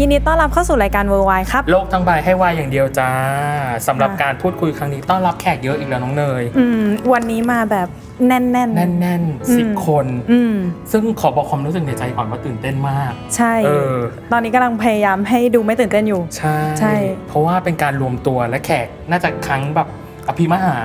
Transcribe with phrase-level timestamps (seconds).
[0.00, 3.10] ยินดีต้อนรับเข้าสู่รายการ World Y ครับ โลกทั้งใบให้วายอย่างเดียวจ้า
[3.86, 7.88] สำหรับการพูดคุยครั้งนี้ต้อนรับแขกเยอะอีกแล้วน้องเนยอืมวันนี้มาแบบ
[8.26, 10.54] แน่นๆแน่นๆสิบอืมคนอืม
[10.92, 13.96] ซึ่งขอบอกความรู้สึกในใจก่อนว่าตื่นเต้นมาก ใช่เออ
[14.32, 16.94] ตอนนี้กำลังพยายามให้ดูไม่ตื่นเต้นอยู่ใช่ใช่
[17.28, 19.88] เพราะว่าเป็นการรวมตัวและแขกน่าจะครั้งแบบ
[20.28, 20.76] อภิมหา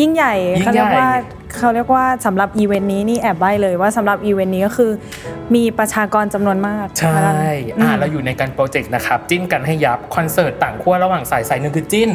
[0.00, 1.10] ยิ่งใหญ่ยิ่งเขาเรียกใหญ่ว่า
[1.56, 4.90] เขาเรียกว่าสำหรับอีเวนต์นี้นี่แอบใบ้เลยว่าสำหรับอีเวนต์นี้ก็คือ
[5.54, 7.20] มีประชากรจำนวนมาก ใช่
[7.78, 12.10] อือ่ามเราอยู่ในการโปรเจกต์นะครับ จิ้นกันให้ YUPP คอนเสิร์ตต่างขั้วระหว่างสายสายหนึ่งคือจิ้น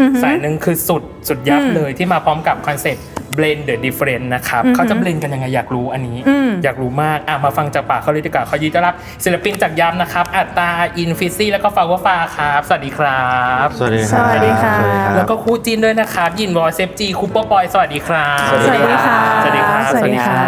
[0.00, 3.04] อือหือสายหนึ่งคือสุดสุดยับอืมเลยที่มาพร้อมกับคอนเซ็ปต์
[3.38, 8.94] blend the difference นะครับอือหือเขาจะ blend กันยังไงอยากรู้อันนี้อืมอยากรู้มากอะมาฟังจากปากเขาเลยดีกว่าเขายินดีต้อนรับ
[9.24, 13.24] ศิลปินจาก YUPP นะครับ อัตตาอินฟิซี่แล้วก็ฟาวฟ้าครับ สวัสดีครั
[13.64, 20.40] บ สวัสดีสวัสดีค่ะสวัสดีครับแล้วก็คู่จิ้นด้วยนะครับ หยิ่นวอร์เซฟจีคูเปอร์ปอย สวัสดีครับ สวัสดีค่ะ สวัสดีครับ สวัสดีค่ะ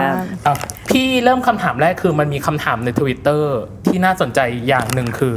[0.46, 0.54] อะ
[0.90, 3.42] พี่เริ่มคำถามแรกคือมันมีคำถามใน Twitter
[3.86, 5.34] ที่น่าสนใจอย่างหนึ่งคือ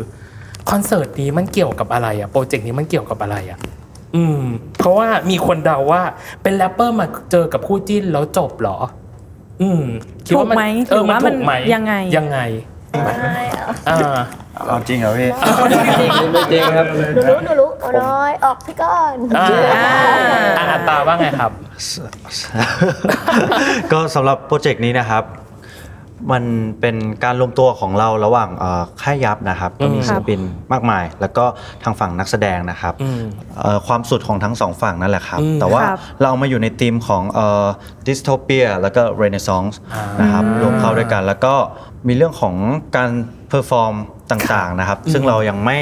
[0.69, 3.59] คอนเสิร์ตนี้มันเกี่ยวกับอะไรอะโปรเจกต์นี้มันเกี่ยวกับอะไรอะ
[4.15, 4.41] อืม
[4.77, 6.01] เพราะว่ามีคนเดาว่า
[6.41, 8.77] เป็นแรปเปอร์มาเจอกับคู่จิ้นแล้วจบเหรอ
[9.61, 9.83] อืม
[10.25, 12.39] คิดว่ามันถูกไหมเออหรือมันว่าถูกไหมมันยังไงยังไง
[13.89, 13.97] อ่า
[14.67, 15.29] เอาจริงเหรอพี่
[16.31, 16.85] ไม่จริงครับ
[17.29, 19.47] รู้หนูรู้เอาน้อยออกพี่ก้อนอ่า
[20.57, 21.51] อ่าอัตราว่าไงครับ
[23.91, 25.23] ก็สำหรับโปรเจกต์นี้นะครับ
[26.31, 26.43] มัน
[26.81, 30.39] เป็นการรวมตัวของเราระหว่างเอ่อค่ายยับนะครับ ก็มีอืมศิลปิน
[30.71, 31.45] มากมาย แล้วก็
[31.83, 33.21] ทางฝั่งนักแสดงนะครับอืม
[33.59, 37.23] เอ่อความสุดของทั้งสองฝั่งนั่นแหละครับอืมแต่ว่าครับเราเอามาอยู่ในธีมของ
[38.07, 41.53] ดิสโทเปียแล้วก็เรเนซองส์อ่านนะครับรวมเข้าด้วยกัน แล้วก็
[42.07, 42.55] มีเรื่องของ
[42.95, 43.11] การ
[43.49, 43.93] perform
[44.31, 45.77] ต่างๆนะครับ ซึ่งเรายังไม่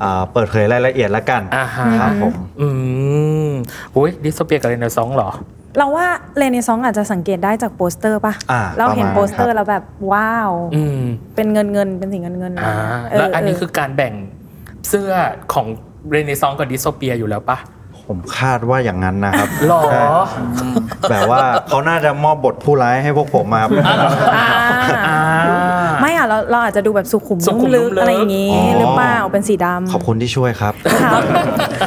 [0.00, 2.68] เอ่อเปิดเผยรายละเอียดละกันอ่าฮะครับผมอื
[3.48, 3.50] ม
[3.96, 5.30] อุ้ย dystopia กับเรนเนซองส์เหรอ
[5.78, 6.06] เราว่า
[6.38, 11.00] เรเนซองอาจจะสังเกตได้จากโปสเตอร์ป่ะ อ่าเราเห็นประมาณโปสเตอร์ครับแล้วแบบว้าว อืม
[11.34, 12.74] เป็นเงินเงินเป็นสีเงินเงินอ่า
[13.10, 14.12] เแล้วอันนี้คือการแบ่ง
[14.88, 15.10] เสื้อ
[15.52, 15.66] ของ
[16.10, 17.58] เรเนซองกับ dystopia อยู่แล้วปะ
[18.06, 20.00] ผมคาดว่าอย่างนั้นนะครับหรอใช่
[21.10, 21.38] แบบว่า
[21.68, 23.70] เขาน่าจะมอบบทผู้ร้ายให้พวกผมมาครับ
[24.36, 24.48] อ่า
[25.06, 25.18] อ่า
[26.06, 30.74] ไม่อะเราเราอาจจะดูแบบสุขุมสุขุนุ่มมลึกนุ่มลึก อะไรอย่างงี้อ๋อ หรือเปล่าเป็นสีดำขอบคุณที่ช่วยครับ
[31.04, 31.22] ครับ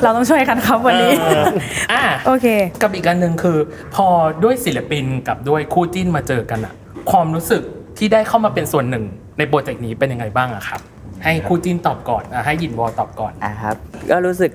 [0.04, 1.44] เราต้องช่วยกันครับวันนี้ เออ
[1.92, 2.48] อะ โอเค
[2.82, 3.58] กับอีกอันหนึ่งคือ
[3.96, 4.08] พอ
[4.44, 6.74] ด้วยศิลปินกับด้วยคู่จิ้นมาเจอกันอะ
[7.12, 7.62] ความรู้สึก
[7.98, 9.04] ที่ได้เข้ามาเป็นส่วนหนึ่ง
[9.38, 10.82] ในโปรเจกต์นี้เป็นยังไงบ้างอะครับ
[11.24, 13.76] ให้คู่จิ้นตอบก่อนอะให้หยินวอตอบก่อน อะครับ
[14.12, 14.52] ก็รู้สึก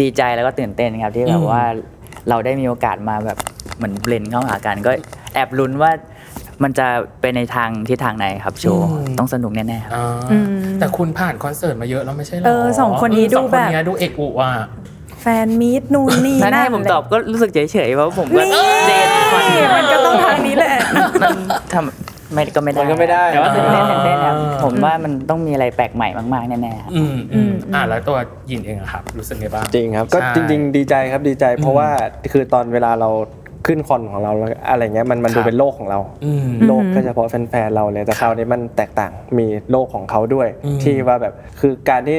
[0.00, 1.64] ดีใจแล้วก็ตื่นเต้นครับที่แบอืบม ว่า
[2.28, 3.38] เราได้มีโอกาสมาแบบ
[3.76, 4.92] เหมือนเบลนเข้าหากันก็
[5.34, 5.90] แอบลุ้นว่า
[6.62, 6.86] มันจะ
[7.20, 8.86] ไปในทางที่ทางไหนครับโชว์
[9.18, 10.46] ต้องสนุกแน่ๆครับอ่าอืม
[10.78, 14.50] แต่คุณผ่านคอนเสิร์ตมาเยอะแล้วไม่ใช่หรอเออสองคนนี้ดูสองแบบเนี้ยดูเอกอุอะ
[15.22, 19.42] แฟนมีดนู่นนี่ถ้านั่ให้นผมตอบก็รู้สึกเฉยๆเพราะผมก็นี่เจนคอน
[19.76, 20.74] มันก็ต้องทางนี้แหละ
[21.22, 21.36] มัน
[21.74, 28.16] ทำไม่ก็ไม่ได้มันก็ไม่ได้แต่ว่าตื่นเต้นอ่าตื่นเต้นครับผมว่ามันต้องมีอะไรแปลกใหม่มากๆแน่ๆครับ อืมอืมอืมอ่าแล้วตัว
[28.48, 31.88] หยินเองอะครับ รู้สึกไงบ้าง จริงครับก็ใช่ จริง ๆ ดีใจครับดีใจ เพอืราะมว่า
[32.32, 33.10] คือตอนเวลาเรา
[33.66, 42.18] ขึ้นคอนของเราแล้วอะไรเงี้ยมันมันครัดูบเป็นโลกของเราอืมโลกก็เฉพาะแฟนๆเราเลยแต่คราวนี้มันแตกต่างมีโลกของเขาด้วยอืมที่ว่าแบบคือการที่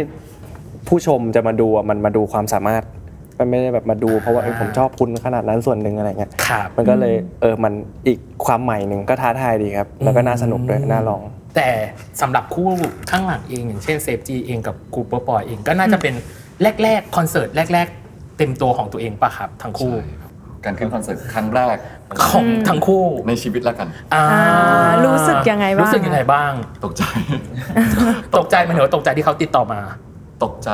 [0.87, 2.83] ผู้ชมจะมาดูอะมันมาดูความสามารถ
[3.39, 7.73] มันไม่ได้แบบมาดูเพราะว่าเออผมชอบคุณขนาดนั้นส่วนหนึ่งอะไรเงี้ยครับมันก็เลยเออมัน
[8.07, 11.21] อีกความใหม่หนึ่งก็ท้าทายดีครับ แล้วก็น่าสนุกด้วยน่าลอง
[11.55, 11.69] แต่
[12.21, 12.69] สำหรับคู่
[13.11, 16.13] ข้างหลังเองอย่างเช่นเซฟจีเองกับกูเปอร์ปอยเองก็น่าจะเป็น
[16.83, 19.93] แรกๆคอนเสิร์ตแรก ๆ เต็มตัวของตัวเองปะครับทั้งคู่
[20.65, 21.77] การขึ้นคอนเสิร์ตครั้งแรก
[22.29, 26.51] ของทั้งคู่ในชีวิตแล้วกันอ่าอ่ารู้สึกยังไงบ้างรู้สึกยังไงบ้าง
[26.85, 27.03] ตกใจ
[28.37, 29.81] ตกใจมันเหรอตกใจที่เขาติดต่อมา
[30.43, 30.69] ตกใจ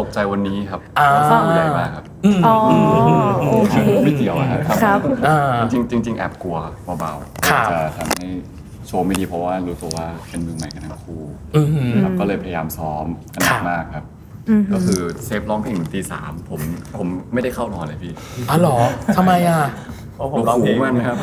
[0.00, 2.56] ตกใจวันนี้ครับอ่าว่าผู้ใหญ่มากครับอืมอ๋อ
[3.22, 4.98] มโอเคไม่เกี่ยวอะครับครับ
[5.28, 6.56] อ่าจริงๆจริงๆแอบกลัว
[6.98, 8.26] เบาๆครับจะทำให้
[8.86, 11.22] โชว์ไม่ดีเพราะว่ารู้ตัวว่าเป็นมือใหม่กันทั้งคู่
[11.56, 14.04] อือหือครับก็เลยพยายามซ้อมกันหนักมากครับ
[14.74, 16.60] ก็คือเซฟร้องเพลงถึงตีสามผม
[16.96, 18.12] ผมไม่ได้เข้านอนเลยพี่
[18.50, 18.76] อ๋อเหรอ
[19.16, 19.60] ทำไมอะ
[20.16, 21.16] เพราะผมร้องเพลงมันครับ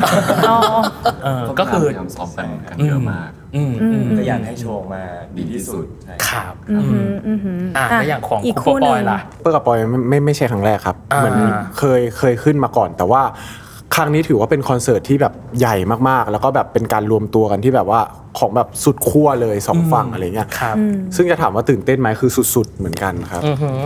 [1.24, 5.02] เออก็คือพยายามซ้อมกันกันเยอะมากอืมอืมก็อยากให้โชว์มา
[5.38, 5.86] ดีที่สุด
[6.30, 11.38] ครับอือืมมอืมอืมอะแล้วอย่างของอีกคูคู่เปอร์หบนึ่อยงล่ะเปอร์กับปอยไม่ไม่ไม่ใช่ครั้งแรกครับอ่าเหมือน
[11.78, 13.22] เคยเคยขึ้นมาก่อนแต่ว่า
[13.96, 15.76] ครั้งนี้ถือว่าเป็นคอนเสิร์ตที่แบบใหญ่
[16.10, 18.02] มากๆ แล้วก็แบบเป็นการรวมตัวกันที่แบบว่า
[18.40, 20.76] ของแบบสุดขั้วเลยสองฝั่งอะไรเงี้ยครับ
[21.16, 23.78] ซึ่งจะถามว่าตื่นเต้นไหมคือสุดๆเหมือนกันครับอือหือ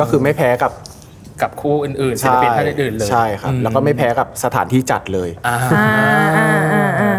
[0.00, 0.72] ก็คือไม่แพ้กับ
[1.42, 7.16] กับคู่อื่นๆศิลปินท่านอื่นๆเลยใช่ครับอืแล้วก็ไม่แพ้กับสถานที่จัดเลยอ่าอ่าอ่าอ่าอ่า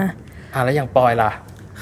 [0.54, 1.32] อ่าแล้วอย่างปอยล่ะ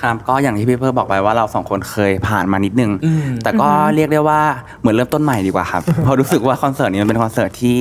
[0.02, 4.42] ครับก็อย่างที่พี่เพิ่มบอกไปว่าเราสองคนเคยผ่านมานิดนึงอืมแต่ก็เรียกได้ว่า
[4.82, 7.78] เหมือนเริ่มต้นใหม่ดีกว่าครับเพราะรู้สึกว่าคอนเสิร์ตนี้มันเป็นคอนเสิร์ตที่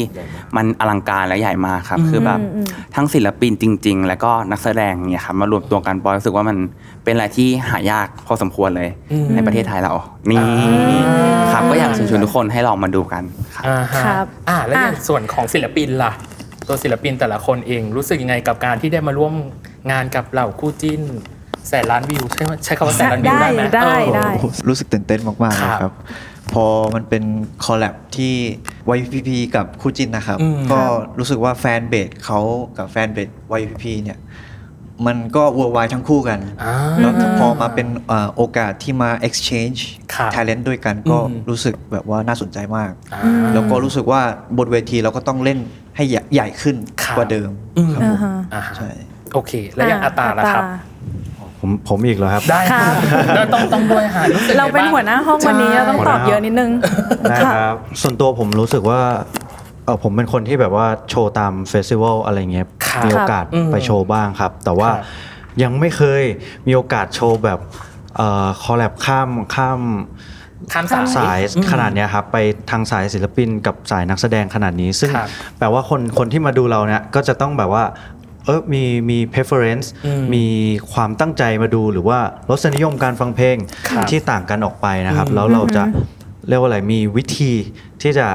[0.56, 2.40] มันอลังการและใหญ่มากครับ คือแบบ
[2.94, 6.56] ทั้งศิลปินจริง ๆ แล้วก็นักแสดงเนี่ยครับมารวมตัวกันปอยรู้สึกว่ามัน
[7.05, 9.93] เป็นอะไรที่หายากพอสมควรเลยอืมในประเทศไทยเรา
[10.31, 10.40] นี่
[11.52, 13.23] ครับก็อยากเชิญชวนทุกคนให้ลองมาดูกัน
[13.55, 16.12] ครับอ่าฮะครับอ่าแล้วอย่างอะส่วนของศิลปินล่ะ
[16.69, 19.34] ตัวศิลปินแต่ละคนเองรู้สึกยังไงกับการที่ได้มาร่วม
[19.90, 21.02] งานกับเหล่าคู่จิ้น
[21.68, 24.28] แสนล้านวิวใช่ไหมใช้คำว่าแสนล้านวิวได้ได้ไหมได้เออได้
[24.68, 25.92] รู้สึกตื่นเต้นมากๆเลยครับครับ
[26.52, 27.24] พอมันเป็น
[27.64, 28.34] คอลแลบที่
[28.98, 30.82] YPP กับคู่จินนะครับอืมก็
[31.18, 32.40] รู้สึกว่าแฟนเบสเขา
[32.78, 33.28] กับแฟนเบส
[33.60, 34.18] YPP เนี่ย
[35.06, 39.80] มันก็ worldwide ทั้งคู่กันอ่าแล้วพอมาเป็นอ่าโอกาสที่มา exchange
[40.14, 43.22] ครับ talent ด้วยกันก็อืมรู้สึกแบบว่าน่าสนใจมากอ่า
[43.54, 44.20] แล้วก็รู้สึกว่า
[44.58, 45.58] บนเวทีเราก็ต้องเล่น
[45.96, 48.18] ให้ใหญ่ใหญ่ขึ้นครับกว่าเดิมอืมครับผม
[48.54, 48.90] อ่าฮะใช่
[49.34, 50.64] โอเค แล้วอย่างอัตราล่ะครับ
[51.60, 52.94] ผมผมอีกแล้วครับ ได้ครับ
[53.36, 56.70] แล้วต้องต้องด้วยหารู้สึกเราเป็นไงบ้งหัวหน้าห้องวันนี้เราต้องตอบเยอะนิดนึง
[57.30, 59.00] ได้ครับ ส่วนตัวผมรู้สึกว่า
[59.84, 65.04] เออผมเป็นคนที่แบบว่าโชว์ตามเฟสติวัลอะไรเงี้ยครับมีโอกาสอืมไปโชว์บ้างครับ แต่ว่าครับ
[65.62, 66.22] ยังไม่เคย
[66.66, 67.58] มีโอกาสโชว์แบบ
[68.62, 69.80] คอลแลบข้ามข้าม
[70.72, 72.36] ข้ามสายสายอืมขนาดเนี้ยครับไป
[72.70, 75.28] ทางสายศิลปินกับสายนักแสดงขนาดนี้ ซึ่งครับ
[75.58, 77.84] แปลว่าคนคนที่มาดูเราเนี่ยก็จะต้องแบบว่า
[78.46, 80.44] เออมีมี preference อืมมี
[80.92, 82.19] ความตั้งใจมาดูหรือว่า
[82.50, 83.56] รสนิยมการฟังเพลง
[83.88, 85.82] ครับที่ต่างกันออกไปนะครับอืมแล้วเราจะ
[86.48, 87.52] เรียกว่าอะไรมีวิธี
[88.02, 88.26] ที่จะ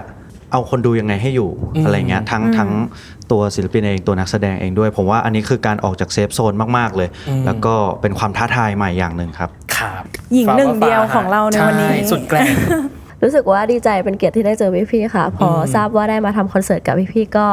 [0.51, 2.71] เอาคนดูยังไงให้อยู่อืมอะไรเงี้ยทั้งทั้ง
[3.31, 10.03] ตัวศิลปินเองตัวนักแสดงเองด้วย ผมว่าอันนี้คือการออกจากเซฟโซนมาก ๆ เลยอืมแล้วก็เป็นความท้าทายใหม่อย่างหนึ่งครับครับ
[10.33, 12.53] หญิงหนึ่งเดียวของเราในวันนี้ช่สุดแกร่ง
[13.23, 17.47] รู้สึกว่าดีใจเป็นเกียรติที่ได้เจอพี่ๆค่ะ พออมทราบว่าได้มาทำคอนเสิร์ตกับพี่ๆก็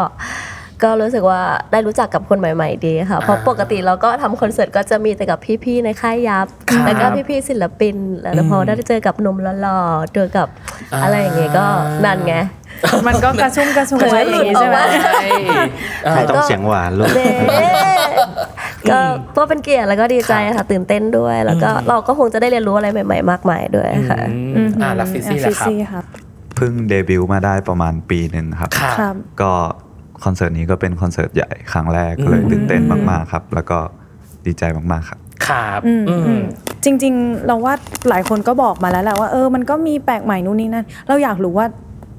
[0.85, 1.41] ก็รู้สึกว่า
[1.73, 7.97] ได้รู้จักกับคนใหม่ ๆ ดีค่ะ เพราะอ่าปกติเราก็ทำคอนเสิร์ตก็จะมีแต่กับพี่ๆในค่ายยับ ครับแล้วก็พี่ๆศิลปิน
[8.35, 10.49] แล้วพอได้เจอกับหนุ่มหล่อๆเจอกับ
[10.93, 11.67] อ่า อะไรอย่างเงี้ยก็
[12.05, 12.35] นั่นไง
[13.07, 14.79] มันก็กระชุ่มกระชวยอย่างนี้ใช่ไหม
[16.05, 17.29] เออต้องเสียงหวานลูก เด้
[18.91, 18.99] ก็
[19.37, 24.21] ก็เป็นเกียรติแล้วก็ดีใจค่ะตื่นเต้นด้วย แล้วก็เราก็คงจะได้เรียนรู้อะไรใหม่ ๆ มากมายด้วยค่ะ
[24.57, 26.05] อืมอ่าแล้วฟิซี่ล่ะครับฟิซี่ครับ
[26.57, 29.53] เพิ่งเดบิวต์มาได้ประมาณปีหนึ่งครับครับครับ ก็
[30.25, 33.79] คอนเสิร์ตนี้ก็เป็นคอนเสิร์ตใหญ่ครั้งแรกเลยอืมตื่นเต้นมากๆครับ แล้วก็
[34.47, 36.43] ดีใจมากๆครับครับอืมอืมอืม
[36.85, 37.75] จริง ๆ เราว่า
[38.09, 41.67] หลายคนก็บอกมาแล้วแหละว่าเออมันก็มีแปลกใหม่นู่นนี่นั่นเราอยากรู้ว่า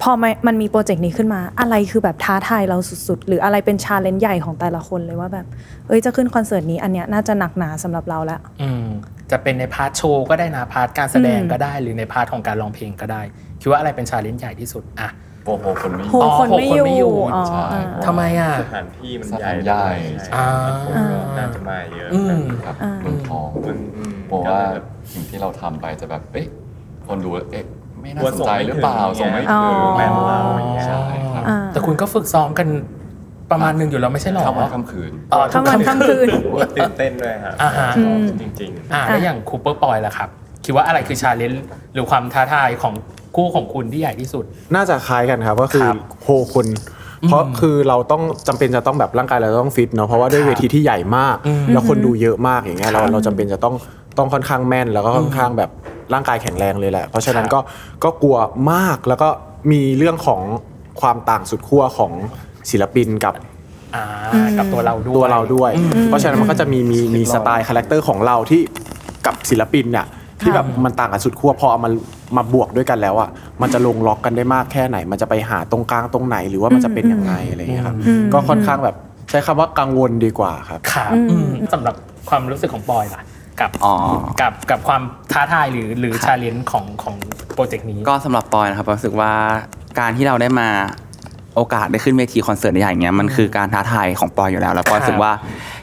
[0.01, 2.77] พอมันมันมีโปรเจกต์นี้ขึ้นมา อะไรคือแบบท้าทายเรา
[3.07, 5.45] สุดๆ หรืออะไรเป็นชาเลนจ์ใหญ่ของแต่ละคนเลยว่าแบบ
[5.87, 8.85] เอ้ยจะขึ้นคอนเสิร์ตนี้อันเนี้ยน่าจะหนักหนาสำหรับเราแล้วอืม
[9.31, 13.21] จะเป็นในพาร์ทโชว์ก็ได้นะพาร์ทการแสดงอืมก็ได้ หรือในพาร์ทของการร้องเพลงก็ได้
[13.61, 15.09] คิดว่าอะไรเป็นชาเลนจ์ใหญ่ที่สุดอะ
[15.45, 19.87] โอ้โหคนไม่โหคนไม่อยู่ โหคนไม่อยู่อ๋อ ใช่อ่าทำไมอะ สถานที่มันสใหถาญ่นใหญ่
[20.35, 20.47] อ่า
[20.83, 24.61] คนก็น่าจะมาเยอะอืม ครับอ่า เมืองทองมันอืมบอกว่า
[25.13, 26.47] สิ่งที่เราทำไปจะแบบเอ๊ะ
[27.07, 27.65] คนดูเอ๊ะ
[28.01, 30.99] ไม่น่าสนใจหรือเปล่าส่งไม่อ๋ถึองแมนเราอย่างเงี้ย ใช่
[31.33, 32.67] ครับอ่า แต่คุณก็ฝึกซ้อมกัน
[33.51, 36.27] ประมาณหนึ่งอยู่แล้วไม่ใช่หรอ เข้ามาค่ำคืน อ๋อทุกค่ำวันค่ำคืน
[36.75, 40.29] ตื่นเต้นด้วยครับอ่าฮะอืมจริงอ่าแล้วอย่างคูเปอร์ปอยล่ะครับ
[40.65, 41.63] คิดว่าอะไรคือ challenge
[41.93, 42.93] หรือความท้าทายของ
[43.35, 44.43] คู่ของคุณที่ใหญ่ที่สุด
[44.75, 46.67] น่าจะคล้ายกันครับก็คือครับโฮคุณ
[47.27, 53.75] เพราะคือเราต้องจำเป็นจะต้องแบบร่างกายเราต้องฟิตเนาะเพราะว่าด้วยครับเวทีที่ใหญ่มากอืมแล้วคนดูเยอะมากอย่างเงี้ยเราครับเราจำเป็นจะต้อง
[54.17, 55.69] ต้องค่อนข้างแม่นแล้วก็ค่อนข้างแบบ
[56.13, 57.59] ร่างกายแข็งแรงเลยแหละ เพราะฉะนั้นครับก็
[58.03, 58.37] ก็กลัว
[58.71, 59.29] มากแล้วก็
[59.71, 60.41] มีเรื่องของ
[61.01, 62.11] ความต่างสุดขั้วของ
[62.69, 63.33] ศิลปินกับ
[63.95, 64.05] อ่า
[64.57, 68.61] กับตัวเราด้วยตัวเราด้วยอืมเพราะฉะนั้นมันก็จะมีมีมีสไตล์ character ของเราที่
[69.25, 70.05] กับศิลปินเนี่ย
[70.43, 71.89] ที่แบบมันต่างกันสุดขั้วพอเอามา
[72.37, 73.29] มาบวกด้วยกันแล้วอะ
[73.61, 78.95] มันจะลงล็อกกันได้มากแค่ไหน มันจะไปหาตรงกลางตรงไหนหรือว่ามันจะเป็นยังไงอะไรอย่างเงี้ยครับอืมก็ค่อนข้างแบบ
[79.29, 81.95] ใช้คำว่ากังวลดีกว่าครับครับอืมอืมสำหรับ
[82.29, 83.21] ความรู้สึกของปอยล่ะ
[83.61, 83.93] กับอ๋อ
[84.41, 85.01] กับกับความ
[85.33, 87.15] ท้าทายหรือหรือ challenge ของของ
[87.53, 89.31] โปรเจกต์นี้ ก็สำหรับปอยนะครับรู้สึกว่า
[89.99, 90.69] การที่เราได้มา
[91.55, 95.31] โอกาสได้ขึ้นเวทีคอนเสิร์ตใหญ่อย่างเงี้ยมันคือการท้าทายของปอยอยู่แล้ว แล้วปอยรู้สึกว่า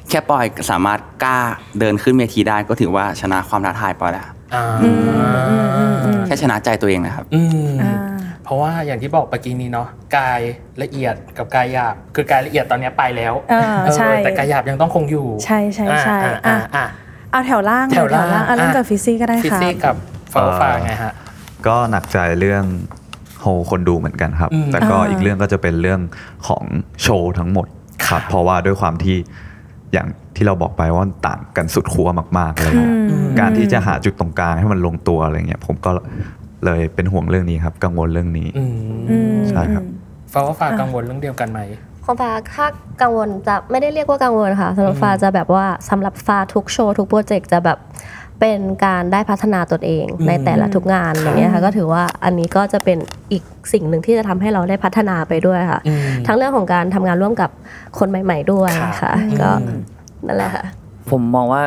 [0.08, 1.36] แค่ปอยสามารถกล้า
[1.78, 4.30] เดินขึ้นเวทีได้ก็ถือว่าชนะความท้าทายปอยแล้วอ่า
[6.26, 7.76] แค่ชนะใจตัวเองนะครับ อืม
[8.44, 10.40] เพราะว่าอย่างที่บอกเมื่อกี้นี้เนาะกาย
[10.82, 16.84] ละเอียดกับกายหยาบ คือกายละเอียดตอนเนี้ยไปแล้วเออใช่แต่กายหยาบยังต้องคงอยู่ ใช่ใช่ใช่อ่าอะอ่า
[17.32, 19.96] เอาแถวล่างแถวล่างเยอะเริ่มจากฟิซี่ก็ได้ฟิค่ะซี่กับ
[20.32, 21.12] ฟาฟ้าไงฮะ
[21.66, 22.64] ก็หนักใจเรื่อง
[23.40, 26.00] โฮคนดูเหมือนกันครับอืมแต่ก็อ่าอีกเรื่องก็จะเป็นเรื่อง
[26.48, 26.64] ของ
[27.02, 27.66] โชว์ทั้งหมด
[28.06, 29.16] ครับเพราะว่าด้วยความที่
[29.92, 32.08] อย่าง ที่เราบอกไปว่ามันต่างกันสุดขั้ว
[32.38, 32.88] มากๆเลยครับ
[33.40, 35.90] การที่จะหาจุดตรงกลางให้มันลงตัวอะไรเงี้ยผมก็
[36.64, 38.64] เลยเป็นห่วงเรื่องนี้ครับ กังวลเรื่องนี้อื
[39.34, 39.84] มใช่ครับ
[40.32, 41.60] ฟ้าฟ้ากังวลเรื่องเดียวกันไหม
[42.04, 42.66] ของฟ้าถ้า
[43.02, 47.78] กังวลจะไม่ได้เรียกว่ากังวลค่ะสำหรับฟ้าจะแบบว่าสำหรับฟ้าทุกโชว์ทุกโปรเจกต์จะแบบ
[48.40, 52.98] เป็นการได้พัฒนาตนเองอืมในแต่ละทุกงานอย่างเงี้ยค่ะก็ถือว่าอันนี้ก็จะเป็น
[53.32, 57.50] อีกสิ่งหนึ่งที่จะทำให้เราได้พัฒนาไปด้วยค่ะอืมทั้งเรื่องของการทำงานร่วมกับ
[57.98, 58.70] คนใหม่ ๆด้วย
[59.02, 59.78] ค่ะก็อืม
[60.26, 60.64] นั่นแหละค่ะ
[61.10, 61.62] ผมมองว่า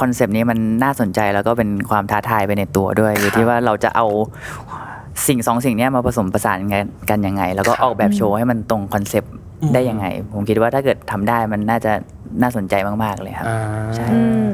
[0.00, 4.06] คอนเซปต์นี้มันน่าสนใจแล้วก็เป็นความท้าทายไปในตัวด้วยอยู่ที่ว่าเราจะเอา
[5.26, 9.32] สิ่งสองสิ่งเนี้ยมาผสมประสานกันกันยังไง แล้วก็ออกแบบโชว์ให้มันตรงคอนเซปต์
[9.74, 11.92] ได้ยังไง ผมคิดว่าถ้าเกิดทำได้มันน่าจะ
[12.42, 13.58] น่าสนใจมาก ๆ เลยครับอ่า
[13.96, 14.06] ใช่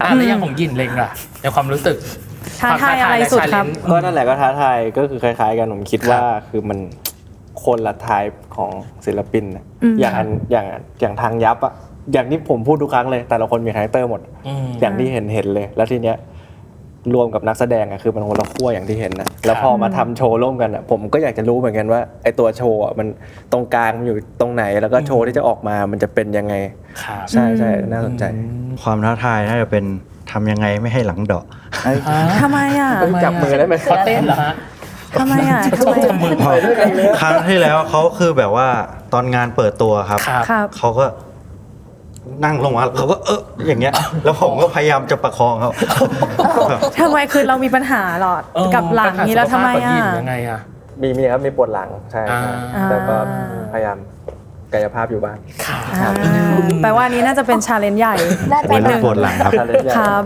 [0.02, 1.96] อ่าแล้วอย่างของยินเลงล่ะในความรู้สึก
[2.60, 6.78] ท้าทายอะไรสุดครับก็นั่นแหละก็ท้าทายก็คือคล้าย ๆ กันผมคิดว่าคือมัน
[7.64, 8.24] คนละ type
[8.56, 8.70] ของ
[9.06, 10.66] ศิลปินน่ะอืมอย่างอันอย่าง
[11.00, 11.74] อย่างทาง YUPP อะ
[12.12, 16.16] อย่างที่ผมพูดทุกครั้งเลย แต่ละคนมี character หมดอืมอย่างที่เห็นเห็นเลย แล้วทีเนี้ย
[17.14, 23.06] รวมกับนักแสดงอะคือมันคนละขั้วอย่างที่เห็นนะแล้วพอมาทำโชว์ร่วมกันอะผมก็อยากจะรู้เหมือนกันว่าไอตัวโชว์อะมัน
[23.52, 26.54] ตรงกลางมันอยู่ตรงไหนแล้วก็โชว์ที่จะออกมามันจะเป็นยังไง
[27.02, 28.24] ครับใช่ใช่น่าสนใจ
[28.82, 29.84] ความท้าทายน่าจะเป็น
[30.32, 31.44] ทำยังไงไม่ให้หลังเดาะ
[32.42, 32.90] ทำไมอะ
[33.24, 34.54] จับมือได้ไหมเขาเต้นเหรอฮะ
[35.20, 36.34] ทำไมอะทำไมจับมือ
[37.20, 38.68] ครั้งที่แล้วเขาคือแบบว่า
[39.12, 41.04] ตอนงานเปิดตัวครับครับครับเขาก็
[42.44, 43.94] นั่งลงมาเขาก็เอออย่างเงี้ย
[44.24, 45.70] แล้วผมก็พยายามจะประคองเขา
[47.00, 50.60] ทำไมคือเรามีปัญหาหรอเออกับหลังนี้แล้วทำไมปัญหาอะสุขภาพกับยินยังไงอะ
[51.02, 53.16] มีมีครับมีปวดหลังใช่ใช่อ่าแต่ก็
[53.72, 53.96] พยายาม
[54.72, 55.36] กายภาพอยู่บ้าง
[55.94, 56.10] อ่า
[56.82, 58.16] แปลว่าอันนี้น่าจะเป็น challenge ใหญ่
[58.68, 59.52] เป็นเรื่องปวดหลังครับ
[59.98, 60.22] ครับ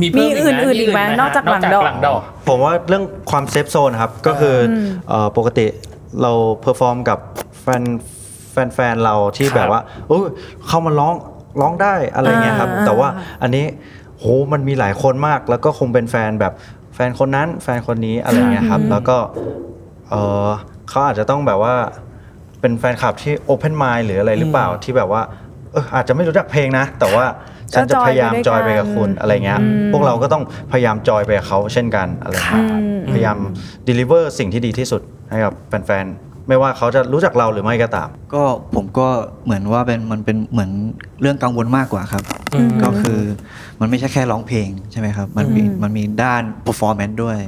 [0.00, 5.66] มีเพิ่มีมอื่นๆอีกไหมฮะนอกจากหลังดอกหลังดอก ผมว่าเรื่องความ safe zone ครับก็คืออมเอ่อปกติ
[6.22, 7.18] เรา perform กับ
[7.62, 7.82] แฟน
[8.52, 10.22] แฟนแฟนเราที่ครับแบบว่าโอ้ย
[10.68, 11.14] เข้ามาร้อง
[11.60, 13.08] ร้องได้อะไรเงี้ยครับอ่าแต่ว่า
[13.42, 13.64] อันนี้
[14.18, 16.52] โหมันมีหลายคนมาก แล้วก็คงเป็นแฟนแบบ
[16.94, 19.16] แฟนคนนั้นแฟนคนนี้อะไรเงี้ยครับ แล้วก็
[20.10, 20.14] เอ
[20.46, 20.48] อ
[20.88, 21.74] เขาอาจจะต้องแบบว่า
[22.60, 25.22] เป็นแฟนคลับที่โอเพนไมล์หรืออะไรหรือเปล่าที่แบบว่า
[25.72, 27.24] เอออาจจะไม่รู้จักเพลงนะ แต่ว่า
[27.72, 29.60] ฉันจะพยายามจอยไปกับคุณอะไรเงี้ย
[29.92, 30.42] พวกเราก็ต้อง
[30.72, 32.64] พยายามจอยไปกับเขาเช่นกันอะไรเงี้ย
[33.12, 33.38] พยายาม
[33.88, 38.42] deliver สิ่งที่ดีที่สุดให้กับแฟนๆ ไม่ว่าเขาจะรู้จักเราหรือไม่ก็ตาม ก็
[38.74, 39.08] ผมก็
[39.44, 40.70] เหมือนว่าเป็นมันเป็นเหมือน
[41.20, 42.22] เรื่องกังวลมากกว่าครับ
[42.54, 43.20] อืมก็คือ
[43.80, 47.38] มันไม่ใช่แค่ร้องเพลงใช่ไหมครับ มันมีมันมีด้าน performance ด้วย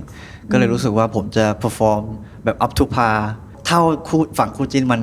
[0.53, 2.03] ก็เลยรู้สึกว่าผมจะ perform
[2.45, 3.17] แบบ up to par
[3.67, 5.01] เท่าคู่ฝั่งคู่จิ้นมัน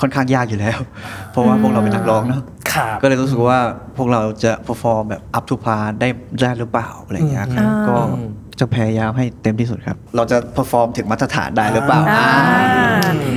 [0.00, 0.78] ค่อนข้างยากอยู่แล้ว
[1.30, 3.58] เพราะว่าพวกเราเป็นนักร้องเนาะครับก็เลยรู้สึกว่า
[3.96, 6.08] พวกเราจะ perform แบบ up to par ได้
[6.40, 7.96] ได้หรือเปล่าอะไรอย่างเงี้ยครับอืมก็
[8.60, 12.00] จะพยายามให้เต็มที่สุดครับ เราจะ perform ถึงมาตรฐานได้หรือเปล่า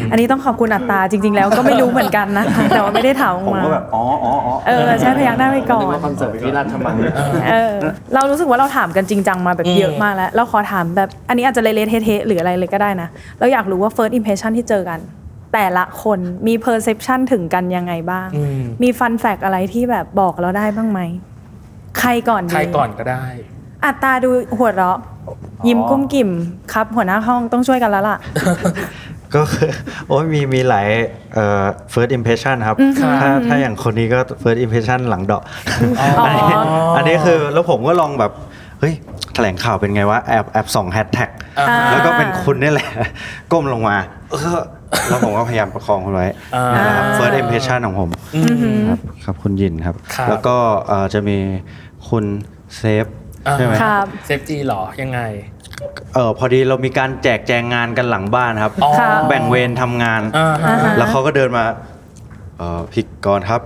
[0.08, 6.96] อ่าอันนี้ต้องขอบคุณอัตตาจริง ๆ แล้วก็ไม่รู้เหมือนกันนะแต่ว่าไม่ได้ถามออกผมมา ก็แบบอ๋ออ๋ออ๋อเออใช่พยักหน้าไปก่อนคอนเสิร์ตวิราชมัง
[7.50, 7.74] เออ
[8.16, 13.08] เรารู้สึกว่าเราถามกันจริงจังมาแบบอืมเยอะมากแล้ว เราขอถามแบบอันนี้อาจจะเละๆเทะๆหรืออะไรเลยก็ได้นะ
[13.40, 15.00] เราอยากรู้ว่า first impression ที่เจอกัน
[15.54, 21.00] แต่ละคนมี perception ถึงกันยังไงบ้าง อืม มี fun fact อะไรที่แบบบอกเราได้บ้างไหม
[22.00, 23.24] ใครก่อนดีใครก่อนก็ได้
[23.86, 25.00] อัตตาดูหัวเราะ
[25.68, 26.30] ยิ้มกุ้มกิ่ม
[26.74, 28.18] ครับ หัวหน้าห้องต้องช่วยกันแล้วล่ะ
[29.38, 29.70] ก็คือ
[30.08, 30.88] โอ้ยมีมีหลาย
[31.34, 31.64] เอ่อ
[31.94, 35.44] first impression ครับอืมค่ะถ้าถ้าอย่างคนนี้ก็ first impression หลังเดาะ
[36.02, 36.44] อ๋ออันนี้
[36.98, 38.32] อันนี้คือแล้วผมก็ลองแบบ
[38.80, 38.94] เฮ้ย
[39.34, 41.30] แถลงข่าวเป็นไงวะแอบแอบส่องแฮชแท็ก
[41.60, 42.90] อ่าแล้วก็เป็นคุณนี่แหละ
[43.52, 43.98] ก้มลงมา
[44.32, 44.60] เออ
[45.10, 50.56] แล้วผมก็พยายามประคองคุณไว้อ่านั่นแหละครับ first impression ของผมอืมครับครับคุณยินครับครับแล้วก็
[50.88, 51.38] เอ่อจะมี
[52.10, 52.26] คุณ
[52.78, 53.06] เซฟ
[53.48, 55.20] อ่าใช่ไหมครับเซฟจีหรอยังไง
[56.14, 61.64] เออพอดีเรามีการแจกแจงงานกันหลังบ้านครับ อ๋อครับแบ่งเวรทำงานอ่าฮะ แล้วเขาก็เดินมา
[62.58, 63.62] เออพิกกรครับ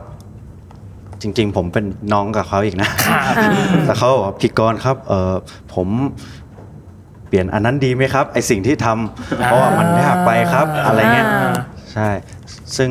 [1.21, 2.89] จริง ๆ ผมเป็นน้องกับเขาอีกนะ
[3.85, 5.33] แต่เขาบอกว่าพิกกรครับเออ
[5.73, 5.87] ผม
[7.27, 11.53] เปลี่ยนอันนั้นดีไหมครับ ไอสิ่งที่ทำเพราะว่ามันยากไปครับ อะไรเงี้ย อ่า
[11.93, 12.09] ใช่
[12.77, 12.89] ซึ่ง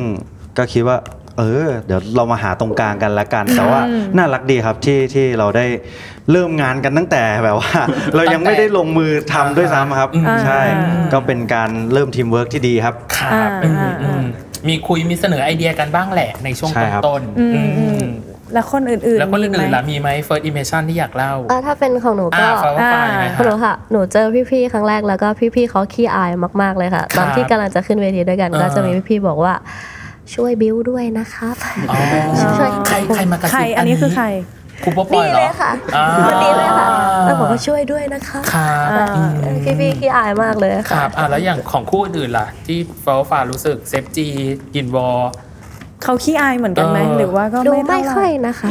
[0.57, 0.97] ก็คิดว่า
[1.41, 3.81] เอเออ เดี๋ยวเรามาหาตรงกลางกันละกัน แต่ว่า
[4.17, 5.65] น่ารักดีครับที่ที่เราได้
[6.31, 7.71] เริ่มงานกันตั้งแต่แบบว่า
[8.15, 10.61] เรายังไม่ได้ลงมือทำด้วยซ้ำครับอ่าใช่
[11.13, 14.23] ก็เป็นการเริ่มทีมเวิร์กที่ดีครับครับอืมอืม
[14.67, 18.05] มีคุยมีเสนอไอเดียกันบ้างแหละในช่วงใช่ครับต้นอืๆมอือืมม
[18.53, 26.31] แล้วคนอื่นๆ แล้วคนมีอื่นๆไหมล่ะมีไหม first impression ที่อยากเล่าอ่าถ้าเป็นของหนูก็อ่า Flower.far อ่าไหมของหนูค่ะ หนูเจอพี่ๆ ครั้งแรกแล้วก็พี่ๆเขาขี้อาย
[26.61, 29.53] มากๆเลยค่ะ ตอนที่กำลังจะขึ้นเวทีด้วยกันอ่าก็จะมีพี่ๆ บอกว่า
[30.35, 31.55] ช่วยบิ้วด้วยนะครับ
[31.91, 31.97] อ๋อ
[32.41, 34.25] ช่วยใครใครมากระใครซิบอันนี้คือใคร
[34.83, 36.87] ครูป๊อปปอนี่ยเหรเลอยค่ะอ่าคนนี้เลยค่ะ
[37.25, 39.31] แล้วบอกว่าช่วยด้วยนะคะครับอ่าอืม
[39.79, 44.27] พี่ๆขี้อายมากเลยคค่ะรับอะแล้วอย่างของคู่อื่นๆล่ะ ที่ฟาฟารู้สึกเซฟจี
[44.75, 45.19] ยินวอล
[46.03, 48.69] เขาขี้อายเหมือนกันไหมเออหรือว่าก็ดูไม่ไม่เท่าไหร่ค่อยนะคะ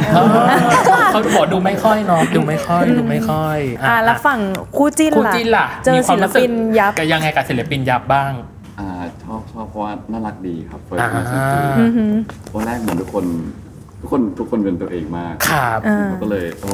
[1.11, 4.39] เขาบอกดูไม่ค่อยเนาะดูไม่ค่อยดูไม่ค่อยอ่าแล้วฝั่ง
[4.77, 8.50] คู่จิ้นคู่ล่ะจิ้นล่ะเจอมีควาศิมลรู้สึกปินยับกับยังไงกับศิลปินยับบ้างอ่า
[9.23, 12.13] ชอบชอบเพราะว่าน่ารักดีครับเฟิร์อ่าสอือหือ
[12.51, 13.25] ตอนแรกเหมือนทุกคน
[14.01, 16.73] ทุกคนทุกคนเป็นตัวเองมากครับอ่าก็เลยโอ้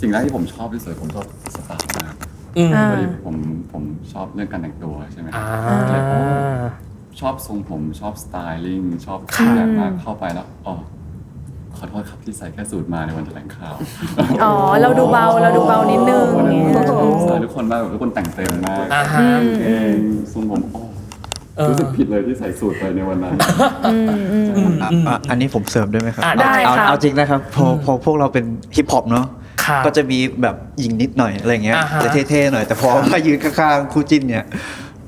[0.00, 2.14] สิ่งแรกที่ผมชอบที่สุดผมชอบสไตล์มาก
[2.56, 3.36] อืมอ่า พอดีผม
[3.72, 5.44] ผมชอบเรื่องการแต่งตัวใช่ไหมอ่า
[5.90, 6.20] เลยโอ้
[7.20, 8.36] ชอบทรงผมชอบสไต
[8.66, 10.74] ลิ่งชอบครัทุบกอย่างมากเข้าไปแล้วอ๋อ
[11.76, 13.74] ขอโทษครับที่ใส่แค่สูตรมาในวันแถลงข่าว
[14.42, 16.76] อ๋อ เราดูเบา เราดูเบานิดนึงวันนั้นอย่างเงี้ย
[17.24, 19.62] ใส่ทุกคนมากแบบทุกคนแต่งเต็มมากอ่าฮะ กางเก
[19.94, 19.96] ง
[20.32, 21.01] ทรงผมโอ้เออ
[21.68, 23.34] รู้สึกผิดเลยที่ใส่สูตรไปในวันนั้น
[24.82, 28.44] อะอะอันนี้ผมเสริมได้ไหมครับอะได้เอาครับเอาจริงนะครับพอพอพวกเราเป็น
[28.76, 29.26] ฮิปฮอปเนาะ
[29.64, 34.44] ครับก็จะมีแบบหญิงนิดหน่อยอะไรเงี้ยอ่าฮะ จะเท่ๆหน่อยแต่พอมายืนข้างๆคู่จิ้นเนี่ย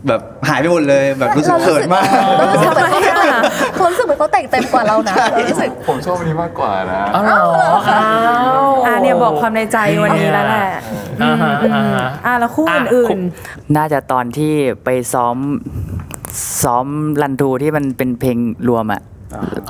[0.09, 2.05] แบบหายไปหมดเลยแบบรู้สึกเขินมาก
[2.37, 3.25] เรารู้สึกเหมือนเขา
[3.75, 7.43] เขารู้สึกเหมือนเขาแต่งเต็มกว่าเรานะเรารู้สึก ผมชอบอันนี้มากกว่านะอ๋อเหรอ
[7.91, 10.69] อ้าวอ่าเนี่ยบอกความในใจวันนี้แล้วแหละ
[11.23, 13.19] อ่าฮะอ่าฮะ อ่าแล้วคู่อื่น
[13.77, 14.53] น่าจะตอนที่
[14.85, 15.37] ไปซ้อม
[16.63, 16.87] ซ้อม
[17.23, 18.37] รันทูที่มันเป็นเพลง
[18.69, 19.03] รวมอะ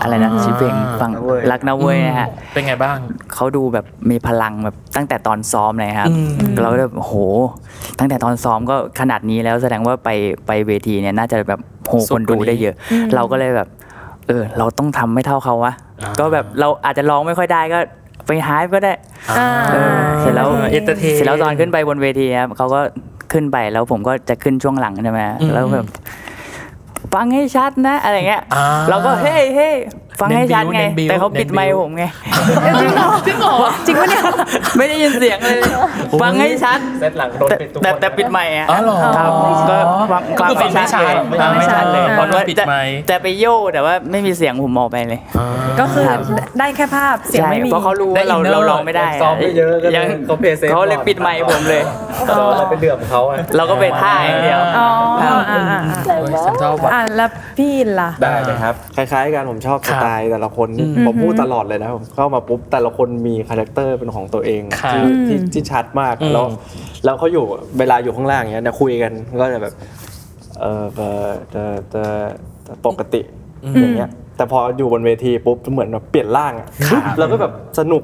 [0.02, 1.11] อะไรนะชื่อเพลงฟัง
[1.50, 2.97] รักนะเว้ยนะฮะเป็นไงบ้าง
[3.35, 7.12] เขาดูแบบมีพลังแบบตั้งแต่ตอนซ้อมเลยครับอืมเราก็แบบโห
[7.99, 10.11] ตั้งแต่ตอนซ้อมก็ขนาดนี้แล้วแสดงว่าไป
[10.47, 12.75] ไปเวทีเนี่ยน่าจะแบบโหคนดูได้เยอะ
[13.14, 13.68] เราก็เลยแบบ
[14.28, 17.78] เออเราต้องทำไม่เท่าเขาวะอ่าก็แบบเราอาจจะร้องไม่ค่อยได้ก็
[18.26, 18.94] ไปหายก็ได้
[19.38, 22.80] อ่าเออเสร็จแล้ว entertain เสร็จแล้วตอนขึ้นไปบนเวทีครับเขาก็
[23.33, 25.87] ขึ้นไปแล้วผมก็จะขึ้นช่วงหลังใช่ไหมอืมแล้วแบบ
[27.14, 29.75] ฟังให้ชัดนะอะไรเงี้ยอ่าเราก็เฮ้ยเฮ้ย
[30.21, 32.05] ฟังให้ชัดไงเน้นบิ้วแต่เขาปิดไมค์เน้นบิ้วผมไง
[32.77, 33.55] จริงเหรอจริงเหรอ
[33.87, 34.23] จริงปะเนี่ย
[34.79, 35.61] ไม่ได้ยินเสียงเลย
[36.23, 39.31] ฟังให้ชัดเซตหลังโดนแต่ปิดทุกแต่คนแต่ปิดไมค์อะอ๋อเหรอครับ
[39.71, 39.77] ก็
[40.13, 45.21] ฟังก็คือฟังไม่ชัดฟังไม่ชัดเลยฟังไม่ชัดปิดไมค์แต่แต่ไปโย่แต่ว่าไม่มีเสียงผมออกไปเลย
[45.81, 46.05] ก็คือ
[46.59, 51.83] ได้แค่ภาพเสียงใช่ไม่มีเพราะเขารู้ว่าเราได้ inner เราร้องไม่ได้ซ้อมไม่เยอะก็เลยยังเขา play safe เขาเลยก่อนปิดไมค์ผมเลย
[52.57, 54.89] เราไปเดือบเขาอะเราก็ไปท่าอย่างเดียวอ๋อ
[55.23, 66.47] อ่าอ่าอ่าเฮ้ยฉันชอบว่ะอ่าแล้วพี่อินล่ะได้เลยครับคล้ายๆกันผมชอบสไตล์แต่ละคนอืมผมพูดตลอดเลยนะผมเข้ามาปุ๊บแต่ละคนมี character เป็นของตัวเองครับที่ที่ที่ชัดมากอืมแล้ว
[67.04, 67.45] แล้วเขาอยู่
[67.78, 69.75] เวลาอยู่ข้างล่างอย่างเงี้ยเนี่ยคุยกันก็จะแบบ
[70.60, 72.25] เออเออเออเออ
[72.64, 73.21] เออปกติ
[73.80, 76.69] อย่างเงี้ยแต่พออยู่บนเวทีปุ๊บเหมือนแบบเปลี่ยนร่างอะ
[77.19, 78.02] แล้วก็แบบสนุก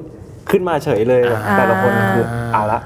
[0.51, 2.81] ขึ้นมาเฉยเลยแบบอ่าแต่ละคนคือเอาละ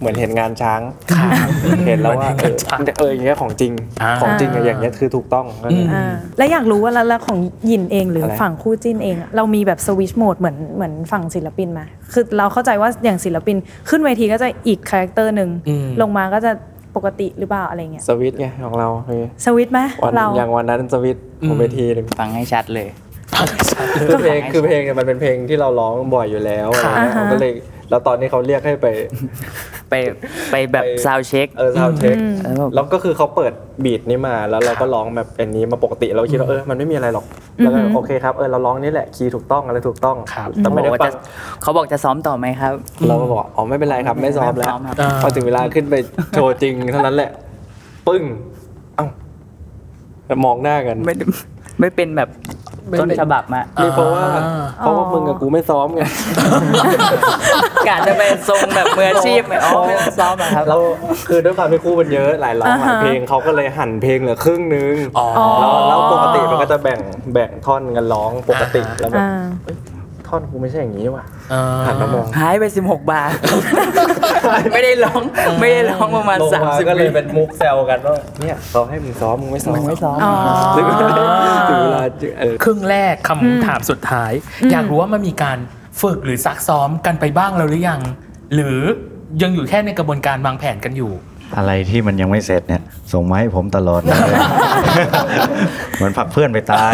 [0.00, 0.80] เหมือนเห็นงานช้าง
[1.12, 1.50] ครับ
[1.86, 6.06] เห็นแล้วว่าเหมือนเห็นงานช้างเออเอออย่างเงี้ยของจริงอ่าของจริงอะอย่างเงี้ยคือถูกต้องก็เลยอ่า
[6.38, 11.80] แล้วอยากรู้ว่าแล้วแล้วของหยินเองหรืออะไรฝั่งคู่จิ้นเองอะเรามีแบบสวิชโหมดเหมือนเหมือนฝั่งศิลปินไหม
[12.12, 13.56] คือเราเข้าใจว่าอย่างศิลปิน
[13.88, 16.52] ขึ้นเวทีก็จะอีก character หนึ่งอืมลงมาก็จะ
[16.96, 22.88] ปกติหรือเปล่าอะไรเงี้ยสวิตช์ไงของเราคือสวิตช์ไหมวันเราอย่างวันนั้นสวิตช์ผมเวทีหนึ่งฟังให้ชัดเลย
[24.08, 27.52] คือเพลงคือเพลงเนี่ยมันเป็นเพลงที่เราร้องบ่อยอยู่แล้วอะไรเงี้ยอ่าฮะผมก็เลย
[27.90, 28.86] แล้วตอนนี้เขาเรียกให้ไป
[29.90, 29.94] ไป
[30.50, 33.52] ไปแบบ soundcheck เออ soundcheck แล้วแบบแล้วก็คือเขาเปิด
[33.84, 37.24] beat นี้มาแล้วเราก็ร้องแบบอันนี้มาปกติเราคิดว่าเออมันไม่มีอะไรหรอก
[37.56, 41.14] แล้วก็โอเคครับเออเราร้องนี่แหละคีย์ถูกต้องอะไรถูกต้องครับแต่ไม่ได้บอกว่าฟัจะง
[41.62, 42.72] เขาบอกจะซ้อมต่อไหมครับ
[43.08, 45.94] เราก็บอกอ๋อไม่เป็นไรครับไม่ซ้อมแล้วไม่ซ้อมครับพอถึงเวลาขึ้นไป
[46.34, 47.30] โชว์จริงเท่านั้นแหละ
[48.08, 48.22] ปึ้ง
[48.96, 49.06] เอ้า
[50.26, 51.24] แต่มองหน้ากันไม่ได้
[51.80, 52.69] ไม่เป็นแบบไม่
[53.00, 54.24] ต้นเป็นฉบับอะนี่เพราะว่า
[54.78, 56.02] เพราะว่ามึงกับกูไม่ซ้อมไง
[57.88, 60.76] กาจะไปทรงแบบมืออาชีพไหมอ๋อไม่ต้องซ้อมอะครับเรา
[61.28, 65.26] คือด้วยความที่คู่มันเยอะหลายร้องหลายอ่าฮะเพลงเขาก็เลยหั่นเพลงเหลือครึ่งนึงอ๋อ
[65.60, 67.00] แล้วแล้วปกติมันก็จะแบ่ง
[67.32, 69.76] แบ่งท่อนกันร้องปกติอ่าฮะแล้วแบบอ่าเอ้ย
[70.30, 73.30] ท่อนกูไม่ใช่อย่างนี้ว่ะอ่าหันมามองหายไป 16 บาท
[74.72, 75.22] ไม่ได้ร้อง
[75.60, 80.34] ไม่ได้ร้องประมาณลงมา30ก็เลยวิเป็นมุกแซวกันว่าเนี่ยเขาให้มึงซ้อมมึงไม่ซ้อมมึงไม่ซ้อมอ๋อ
[80.76, 81.08] ถึงเวลา
[81.70, 82.04] ถึงเวลา
[82.40, 84.32] เออครึ่งแรกคำถามสุดท้าย
[84.72, 85.58] อยากรู้ว่ามันมีการ
[86.02, 88.00] ฝึกหรือซักซ้อมกันไปบ้างแล้วหรือยัง
[88.54, 88.78] หรือ
[89.42, 91.12] ยังอยู่แค่ในกระบวนการวางแผนกันอยู่
[91.56, 92.82] อะไรที่มันยังไม่เสร็จเนี่ย
[93.12, 94.18] ส่งมาให้ผมตลอดเลย
[95.96, 96.92] เหมือนผลักเพื่อนไปตาย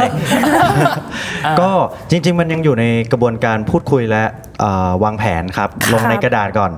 [1.61, 1.71] ก็
[2.11, 4.25] จริง ๆ มันยังอยู่ในกระบวนการพูดคุยและ
[4.61, 6.73] เอ่อวางแผนครับ ลงในกระดาษก่อน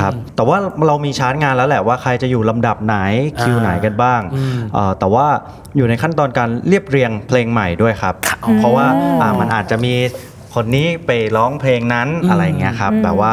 [0.00, 2.96] ครับแต่ว่าเรามีชาร์ตงานแล้วแหละว่าใครจะอยู่ลำดับไหน
[3.40, 4.20] คิวไหนกันบ้าง
[4.74, 5.26] เอ่อแต่ว่า
[5.76, 8.14] อยู่ในขั้นตอนการเรียบเรียงเพลงใหม่ด้วยครับ
[8.58, 8.86] เพราะว่า
[9.20, 9.94] อ่ามันอาจจะมี
[10.54, 13.32] คนนี้ไปร้องเพลงนั้นอะไรอย่างเงี้ยครับอืมแบบว่า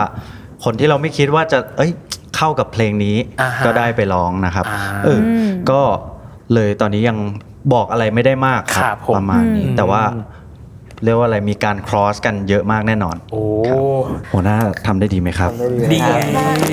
[0.64, 1.92] คนที่เราไม่คิดว่าจะเอ้ย
[2.38, 5.32] เข้ากับเพลงนี้อ่าฮะก็ได้ไปร้องนะครับอ่าเอออ
[5.72, 5.82] ก็
[6.54, 7.18] เลยตอนนี้ยัง
[7.74, 10.04] บอกอะไรไม่ได้มากคครัรับบผมประมาณนี้อืมแต่ว่า
[11.04, 13.44] เรียกว่าอะไรมีการ cross กันเยอะมากแน่นอน โอ้
[14.34, 15.52] หัวหน้าทำได้ดีไหมครับ
[15.92, 16.12] ดีไง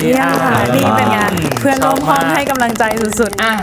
[0.01, 1.17] เยี่ยมค่ะนี่เป็นไง
[1.61, 2.83] เพื่อนร่วมห้องให้กำลังใจ
[3.19, 3.53] สุดอะ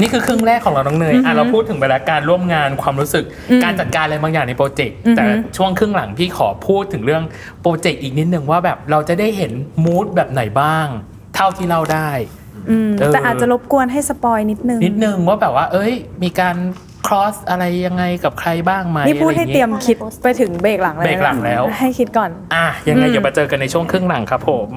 [0.00, 3.24] นี่คือครึ่งแรกของเราน้องเนยอะเราพูดถึงไปแล้วการร่วมงานความรู้สึก
[3.64, 5.24] การจัดการอะไรบางอย่างในโปรเจกต์อือฮึแต่
[5.56, 7.22] ช่วงครึ่งหลังพี่ขอพูดถึงเรื่อง
[7.62, 9.52] โปรเจกต์อีกนิดนึงว่าแบบเราจะได้เห็น
[9.84, 10.86] มูดแบบไหนบ้าง
[11.34, 15.92] เท่าที่เราได้ๆอืมเออแต่อาจจะรบกวนให้สปอยนิดนึง นิดนึงว่าแบบว่า เอ้ย
[16.22, 16.56] มีการ
[17.06, 24.70] cross อะไรยังไงกับใครบ้างไหมนี่พูดให้อะไอางงี้เตรียมคิดไปถึงเบรกหลังเลยนะเบรกหลังแล้ว ให้คิดก่อน อะยังไงอืมเดี๋ยวมาเจอกันในช่วงครึ่งหลังครับผม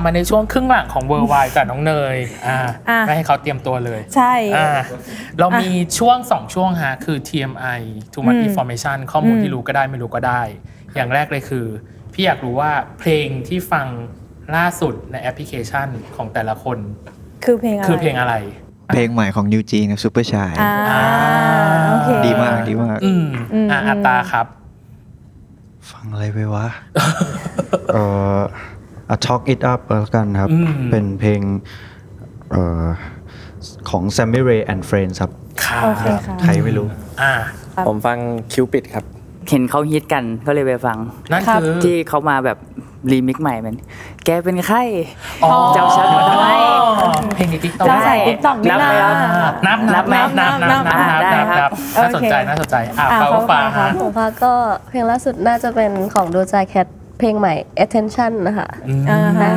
[0.00, 2.58] บมาในช่วงครึ่งหลังของเวอร์ไวจากน้องเนยอ่า
[2.90, 4.68] อะไม่ให้เขาเตรียมตัวเลย ใช่อ่า
[5.38, 7.80] เรามีช่วงสองช่วงฮะคือ TMI
[8.12, 10.42] too much อืม information ข้อมูลอืมที่รู้ก็ได้ไม่รู้ก็ได้
[10.94, 11.66] อย่างแรกเลยคือ
[12.12, 13.86] พี่อยากรู้ว่าเพลงที่ฟัง
[14.56, 16.78] ล่าสุดในแอปพลิเคชันของแต่ละคน
[17.44, 18.34] คือเพลงอะไรคือเพลงอะไร
[18.88, 20.52] เพลงใหม่ของยูจีนซูเปอร์ชาย
[20.90, 21.04] อ่า
[21.90, 24.46] โอเคดีมากดีมากอืมอืมอะอัตตาครับ
[25.90, 26.66] ฟังอะไรไปวะ
[27.92, 28.04] เอ่
[28.36, 28.79] อ อะ
[29.26, 31.40] Talk It Up แล้วกันครับอืมเป็นเพลง
[32.50, 32.84] เอ่อ
[33.90, 35.30] ของ Sammy Rae and Friends ครับ
[35.84, 36.86] โอเคค่ะใครไม่รู้
[37.22, 37.32] อ่า
[37.86, 38.18] ผมฟัง
[38.52, 39.04] Cupid ครับ
[39.50, 40.98] เห็นเขาฮิตกันก็เลยไปฟัง
[41.30, 42.58] นั่นคือที่เขามาแบบ
[43.12, 43.76] รีมิกซ์ใหม่มัน
[44.24, 44.78] แกเป็นใคร
[45.44, 46.46] อ๋อเจ้าฉันมาทำไม
[47.34, 54.52] เพลงใน TikTok จะใส่ TikTok นี่นับไหมครับนับนับนับนับนับนับนับได้นับครับนับน่าสนใจโอเคน่าสนใจอะอะฟ้าฟ้าฟ้าฟ้าฮะของฟ้าก็
[54.88, 56.86] เพลงล่าสุดน่าจะเป็นของ Doja Cat
[57.20, 57.54] เพลงใหม่
[57.84, 59.52] attention นะคะอืมอ่าฮะ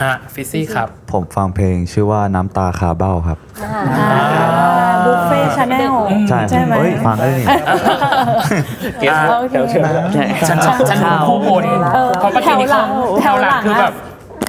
[0.00, 3.38] ฮะฟิซซี่ครับ ผมฟังเพลงชื่อว่าน้ำตาคาเบ้าครับ
[5.04, 5.94] Buffet Channel
[6.28, 7.46] ใช่ใช่ไหมเฮ้ยฟังได้นี่
[9.00, 9.12] เก็ต
[9.60, 10.16] โอเค
[10.48, 10.58] ฉัน
[10.90, 12.88] ฉันดูคู่บนเออเพราะเมื่อแถกี้วนี้หลัง
[13.22, 13.92] แถวหลังคือแบบ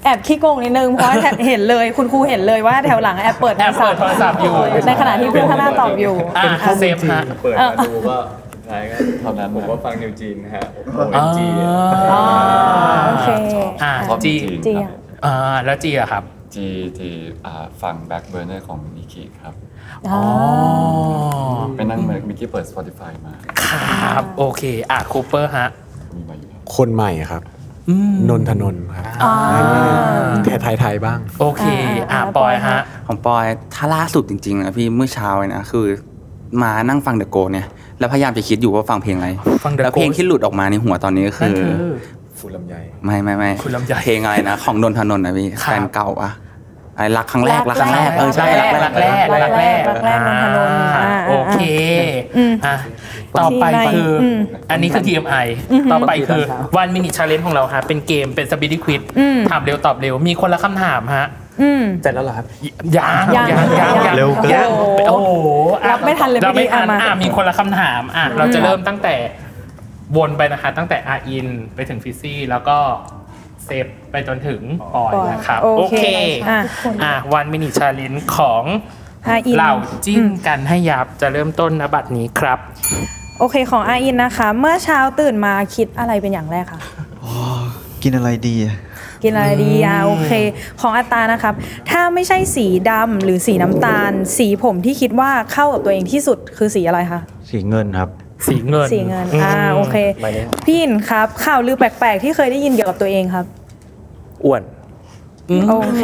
[0.03, 4.53] แอบขี้โกงนิดนึง เพราะว่าเห็นเลยคุณครูเห็นเลยว่าแถวหลังแอบเปิดแอบเปิดโทรศัพท์อยู่
[4.87, 8.17] ในขณะที่เพื่อนข้างหน้าตอบอยู่อะเซฟฮะเปิดมาดูก็
[8.69, 11.45] ท้ายก็เท่านั้นผมก็ฟังนิวจีนนะฮะโออ๋อจี
[12.13, 12.23] อ๋อ
[13.07, 13.29] โอเค
[13.83, 14.33] อะชอบจี
[14.67, 14.91] จีอะ
[15.25, 15.33] อ่า
[15.65, 16.23] แล้วจีอะครับ
[16.55, 17.13] จีที่
[17.45, 19.53] อ่าฟังแบ็คเบอร์เนอร์ของมิกกี้ครับ
[20.07, 20.19] อ๋อ
[21.75, 23.33] ไปนั่งเหมือนมิกกี้เปิด Spotify มา
[24.15, 25.67] ครับ โอเค อะคูเปอร์ฮะ
[26.15, 27.41] มีมาอยู่แล้วคนใหม่ครับ
[27.89, 29.33] อืมนนทนนท์ครับอ่า
[30.45, 31.63] แค่ไทยๆบ้าง โอเค
[32.11, 35.85] อะปอยฮะ ของปอยถ้าล่าสุดจริงๆนะพี่เมื่อเช้าเลยนะ คือ
[36.61, 37.65] มานั่งฟังเดอะโกเนี่ย
[37.99, 39.29] แล้วพยายามจะคิดอยู่ว่าฟังเพลงอะไร
[39.63, 41.73] ฟัง The แล้วเพลง Ghost ที่หลุดออกมาในหัวตอนนี้ก็นั่นคือคือ
[42.39, 46.31] ฟูลำไย ไม่ไม่ไม่คุณลำไยเพลงอะไรนะ ของนนทนนท์นะพี่ครับ แฟนเก่าอะ
[46.95, 51.59] อะไรรักครั้งแรกรัรักกครั้งแรกเออใช่รักแรกรักแรกรักแรกรักแรกนนทนนท์อ่าอ่าโอเค
[52.37, 52.75] อืมอะ
[53.39, 54.39] ต่อไปที่ในคืออม
[54.71, 55.45] อันนี้คือ TMI
[55.91, 56.43] ต่อไปคือ
[56.81, 61.27] one minute challenge ของเราฮะเป็นเกมเป็น speedy quiz อืม ถามเร็วตอบเร็ว มีคนละคำถามฮะ
[61.61, 62.45] อืม เสร็จแล้วเหรอครับ
[62.97, 64.69] ยังยังยังยังยังเร็วเกิน ยัง
[65.09, 65.47] โอ้โห
[65.83, 69.15] อะรับไม่ทันเลยรับไม่ทันพี่ดิอะมา อะมีคนละคำถามอะเราจะเริ่มตั้งแต่
[70.17, 72.77] วนไปนะคะ ตั้งแต่อาอินไปถึงฟิซซี่แล้วก็
[73.65, 74.61] เซฟไปจนถึง
[74.95, 76.05] ปอยนะครับโอโอเคเค
[76.49, 76.59] อะ
[77.03, 78.63] อะ one minute challenge ของ
[79.27, 79.73] อาอิน เหล่า
[80.05, 82.59] จิ้นกันให้ยับจะเริ่มต้น ณ บัดนี้ครับ
[83.39, 86.79] โอเคของอาอินนะคะ เมื่อเช้าตื่นมาคิดอะไรเป็นอย่างแรกคะ
[88.03, 88.75] กินอะไรดีอะ
[89.23, 90.31] กินอะไรดีอะโอเค
[90.81, 91.53] ของอัตตานะครับ
[91.89, 98.09] ถ้าไม่ใช่สีดำหรือสีน้ำตาล สีผมที่คิดว่าเข้ากับตัวเองที่สุดคือสีอะไรคะ สีเงินครับ
[98.47, 103.45] สีเงินสีเงิน อ่า โอเคหมายเลขพี่อินครับ ข่าวลือแปลกๆ ที่เคยได้ยินเกี่ยวกับตัวเองครับ
[104.45, 104.63] อ้วน
[105.69, 106.03] โอเค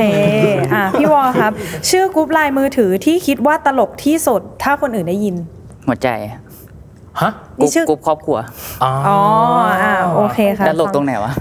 [0.74, 1.52] อะพี่วอครับ
[1.90, 5.36] ชื่อกรุ๊ปไลน์มือถือที่คิดว่าตลกที่สุด ถ้าคนอื่นได้ยิน
[5.88, 6.10] หัวใจ
[7.22, 8.38] ฮะนี่ชื่อ กรุ๊ปครอบครัว
[8.84, 9.18] อ๋ออ๋อ
[9.84, 11.32] อ่าโอเคค่ะแล้วตลกตรงไหนวะ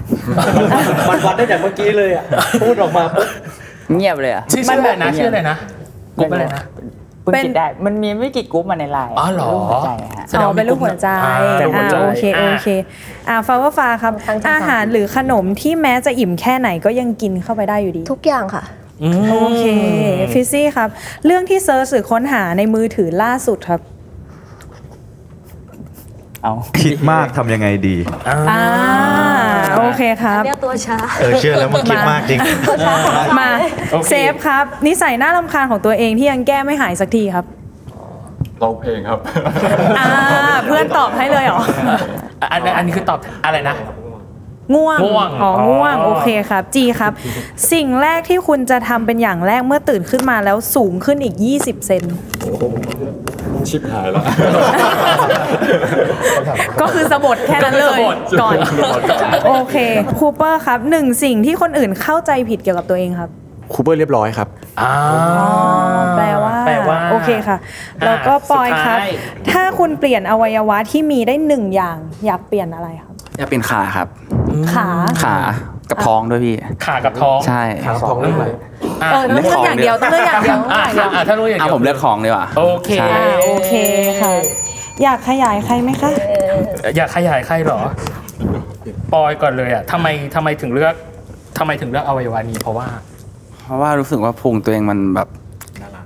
[1.09, 2.25] มันวัดได้แต่เมื่อกี้เลยอะ
[2.61, 3.27] พูดออกมาปุ๊บ
[3.95, 5.57] เงียบเลยอะชื่อชื่ออะไรนะชื่ออะไรนะ
[6.17, 6.61] กรุ๊ปอะไรนะ
[7.23, 12.69] เพิ่งคิดได้ มันมีไม่กี่กรุ๊ปมาในไลน์อ๋อเหรอรูปหัวใจฮะอ๋อเป็นรูปหัวใจอ่าเป็นหัวอ่าใจ โอเคอ่าโอเค
[13.29, 14.13] อ่าฟาวฟ้าครับ
[14.49, 18.63] อาหารหรือขนมที่แม้จะอิ่มแค่ไหนก็ยังกินเข้าไปได้อยู่ดี ทุกอย่างค่ะ
[19.31, 19.63] โอเค
[20.33, 20.89] ฟิซซี่ครับ
[21.25, 23.81] เรื่องที่ search หรือค้นหาในมือถือล่าสุดครับ
[26.43, 27.95] เอาคิดมากทำยังไงดี
[28.51, 28.63] อ่า
[29.77, 32.39] โอเคครับ เรียกตัวช้า เออเชื่อแล้วมันคิดมากจริง
[33.39, 33.49] มา
[33.91, 37.45] โอเค เซฟครับนิสัยน่ารำคาญของตัวเองที่ยังแก้ไม่หายสักทีครับ
[38.61, 39.19] ร้องเพลงครับ
[39.99, 40.09] อ่า
[40.65, 41.61] เพื่อนตอบให้เลยเหรอ
[42.51, 43.75] อันอันนี้คือตอบอะไรนะ
[44.75, 47.11] ง่วงง่วงอ๋ออ๋อง่วง โอเคครับ จีครับ
[47.71, 52.03] สิ่งแรกที่คุณจะทำเป็นอย่างแรกเมื่อตื่นขึ้นมาแล้วสูงขึ้นอีก 20 เซน
[53.69, 54.23] ชิบหายแล้ว
[56.81, 57.99] ก็คือสะบดแค่นั้นเลย
[58.41, 58.57] ก่อน
[59.47, 59.75] โอเค
[60.17, 63.29] คูเปอร์ครับหนึ่งสิ่งที่คนอื่นเข้าใจผิดเกี่ยวกับตัวเองครับ
[63.73, 64.47] คูเปอร์เรียบร้อยครับ
[64.81, 64.93] อ่า
[66.17, 67.57] แปลว่าแปลว่าโอเคค่ะ
[68.05, 74.07] แล้วก็ปอยครับ สุดท้าย ถ้าคุณเปลี่ยนอวัยวะที่มีได้หนึ่งอย่าง อยากเปลี่ยนอะไรครับ จะเป็นขาครับ
[74.73, 74.87] ขา
[75.23, 75.37] ขา
[75.89, 83.71] กับท้องด้วยพี่ ขากับท้องใช่ขาท้องเรื่องอะไรอะเออต้องเลือกอย่างเดียวต้องเลือกอย่างเดียวอะอะอะถ้ารู้อย่างอะเดียวผมเลือกของดีกว่าโอเคใช่อ่าโอเค
[84.21, 84.33] ค่ะ
[85.03, 86.11] อยากขยายใครไหมคะ
[86.97, 87.79] อยากขยายใครเหรอ
[89.13, 90.93] ปอยก่อนเลยอะทำไมทำไมถึงเลือก
[91.57, 92.87] ทำไมถึงเลือกอวัยวะนี้เพราะว่า
[93.63, 95.27] เพราะว่ารู้สึกว่าพุงตัวเองมันแบบ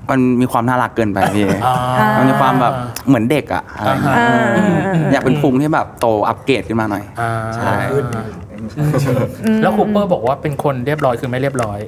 [0.10, 2.74] มันมีความน่ารักเกินไปพี่อ่ามัมันมีความแบบ
[3.08, 7.74] เหมือนเด็กอะอะไรอย่างเงี้ยอ่าอยากเป็นพุงที่แบบโตอัปเกรดขึ้นมาหน่อยอ่าใช่
[9.62, 11.80] แล้วคูเปอร์บอกว่าเป็นคนเรียบร้อยคือไม่เรียบร้อย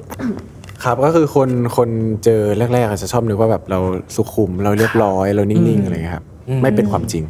[0.84, 1.88] ครับก็คือคนคน
[2.24, 2.42] เจอ
[2.74, 3.78] แรกๆอาจจะชอบนึกว่าแบบเรา
[4.16, 7.24] สุขุมเราเรียบร้อยเรานิ่งๆอะไรเงี้ยครับอืมไม่เป็นความจริง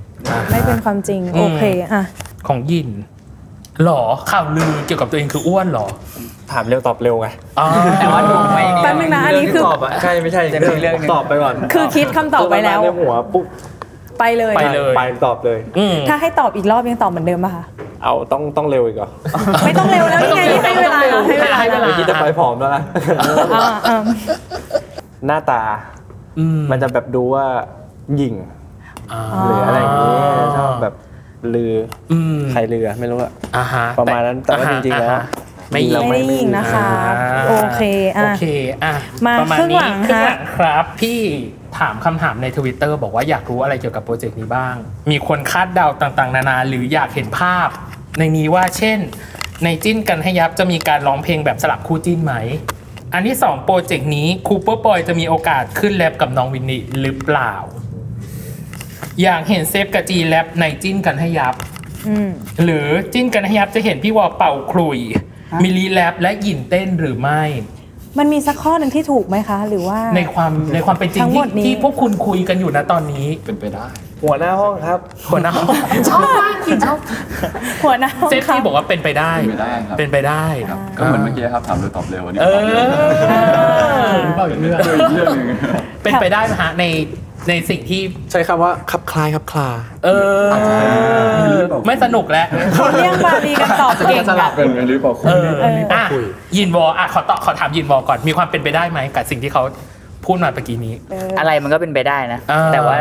[0.52, 2.04] ไม่เป็นความจริงอืมโอเคอะ
[2.48, 2.88] ของยิน
[3.84, 4.00] หรอ
[4.30, 5.86] ข่าวลือเกี่ยวกับตัวเองคืออ้วนหรอ
[6.52, 7.66] ถามเร็วตอบเร็วไงอ๋อ
[8.00, 13.46] แต่ว่าถูกไหมแป๊บนึงนะอันนี้คือตอบอะใช่ไม่ใช่จะมีเรื่องหนึ่งตอบไปก่อน คือคิดคำตอบไว้แล้วในหัวปุ๊บ
[14.18, 17.64] ไปเลยไปเลยไปตอบเลยอืมถ้าให้ตอบอีกรอบยังตอบเหมือนเดิมป่ะคะ
[18.02, 19.08] เอาต้องต้องเร็วอีกเหรอ
[19.64, 22.82] ไม่ต้องเร็วแล้วนี่ไงให้เวลาแล้วให้เวลาให้เวลาเมื่อกี้จะไปผอมแล้วนะ
[23.20, 24.02] อ่าอ่า
[25.26, 25.62] หน้าตา
[26.38, 27.44] อืมมันจะแบบดูว่า
[28.16, 28.34] หยิ่ง
[29.12, 30.14] อ่าหรืออะไรอย่างนี้
[30.56, 30.94] ชอบแบบ
[31.54, 31.74] ลือ
[32.12, 35.24] อืมใครลือไม่รู้อะอ่าฮะประมาณนั้นแต่ว่าจริงๆแล้วอ่าฮะ
[35.70, 37.82] ไม่จริงๆแล้วไม่ได้ยิงนะคะอ่าโอเค
[38.16, 38.44] อะโอเค
[38.84, 38.94] อะ
[39.26, 41.20] มาประมาณครึ่งนี้หลังครึ่งฮะหลังครับพี่
[41.78, 44.74] ถามคำถามในทวิตเตอร์บอกว่าอยากรู้อะไรเกี่ยวกับโปรเจกต์นี้บ้าง
[45.10, 47.68] มีคนคาดเดาต่างๆ นานา หรืออยากเห็นภาพ
[48.18, 48.98] ในนี้ว่าเช่น
[49.64, 52.34] ในจิ้นกันให้ยับจะมีการร้องเพลงแบบสลับคู่จิ้นไหม
[53.12, 57.54] อันที่สองโปรเจกต์นี้คูเปอร์ปอยจะมีโอกาสขึ้นแรปกับน้องวินนี่หรือเปล่า
[59.22, 61.54] อยากเห็นเซฟกับจีแรปในจิ้นกันให้ยับ
[62.08, 62.30] อืม
[62.64, 64.98] หรือจิ้นกันให้ยับจะเห็นพี่วอเป่าคลุย
[65.64, 67.42] มิลลีแรปและหยินเต้นหรือไม่
[68.18, 73.86] มันมีสักข้อหนึ่งที่ถูกไหมคะ หรือว่า ในความในความเป็นจริงทั้งหมที่ดนี้ ที่พวกคุณคุยกันอยู่นะตอนนี้เป็นไปได้
[74.24, 74.98] หัวหน้าห้องครับ
[75.30, 75.66] หัวหน้าห้อง
[76.08, 76.98] ชอบมากจริงชอบ
[77.84, 80.46] หัวหน้าห้องเซฟค่ะ ที่บอกว่าเป็นไปได้ เป็นไปได้ครับ เป็นไปได้
[80.98, 82.86] ก็เหมือนเมื่อกี้ครับถามเร็วตอบเร็วอันนี้เอตอบเร็ว
[84.38, 85.48] ออีกเรื่องอีกเรื่องหนึ่ง
[86.02, 86.84] เป็นไปได้ไหมฮะใน
[87.48, 88.00] ในสิ่งที่
[88.30, 89.68] ใช้คำว่าคับคลายคับคลา
[90.04, 90.08] เอ
[90.44, 90.48] อ
[91.86, 92.46] ไม่สนุกแล้ว
[92.78, 95.50] คนเรียกบาลีกันตอบเก่งสลัอะบเป็นหรือเปล่าคุณเออ
[95.94, 96.04] อะ
[96.56, 99.62] ยินวออะขอตอบขอถามยินวอก่อนมีความเป็นไปได้ไหมกับสิ่งที่เขา
[100.26, 100.94] พูดมาเมื่อกี้นี้
[101.38, 102.96] อะไรมันก็เป็นไปได้นะอ่าแต่ว่า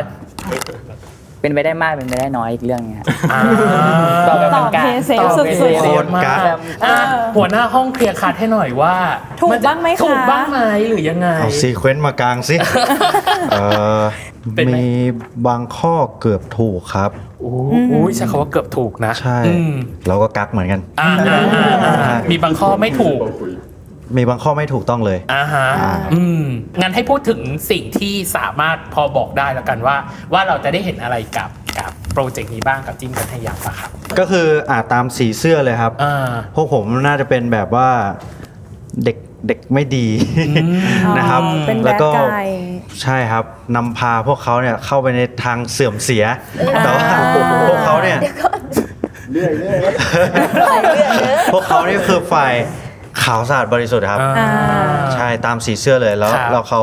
[1.42, 3.42] เป็นไปได้มากเป็นไปได้น้อยอีกเรื่องนึงฮะอ่า
[4.28, 6.96] ตอบแบบตอบกลางเพเซฟตอบสุดเพๆเซฟมากแบบอะ
[7.36, 8.96] หัวหน้าห้องเคลียร์คัดให้หน่อยว่า
[9.42, 12.56] ถูกนจะบ้างไหมคะ ถูกบ้างไหมหรือยังไง เอาซีเควนต์มากลางสิ
[13.52, 13.64] เอ่
[14.00, 14.02] อ
[14.56, 14.88] เป็นไหม มี
[15.48, 17.52] บางข้อเกือบถูกครับ โอ้
[17.90, 19.74] โหใช้คำว่าเกือบถูกนะใช่ อืม
[20.08, 23.20] เราก็กักเหมือนกัน อ่าอ่าอ่าอ่ามีบางข้อไม่ถูก
[24.16, 25.68] มีบางข้อไม่ถูกต้องเลย อ่าฮะ
[26.14, 26.44] อืม
[26.82, 27.40] งั้นให้พูดถึง
[27.72, 29.96] สิ่งที่สามารถพอบอกได้แล้วกันว่า
[30.34, 37.90] ว่าเราจะได้เห็นอะไรกับกับโปรเจกต์นี้บ้างกับจิ้มกันให้ยับอะครับก็คืออ่าตามสีเสื้อเลยครับ อ่า พวกผมน่าจะเป็นแบบว่า
[39.06, 39.18] เด็ก
[39.48, 40.08] เด็กไม่ดี
[41.18, 42.50] นะครับ อ๋อเป็นแบแล้วดก็กาย
[43.02, 43.44] ใช่ครับ
[43.76, 46.26] นำพาพวกเขาเนี่ยเข้าไปในทางเสื่อมเสีย
[46.84, 47.04] แต่ว่า
[47.70, 48.20] พวกเขาเนี่ย
[51.54, 52.54] พวกเขานี่คือฝ่าย
[53.24, 54.50] ขาวสะอาดบริสุทธิ์ครับ อ่า
[55.16, 56.82] ใช่ตามสีเสื้อเลยแล้วครับแล้วเขา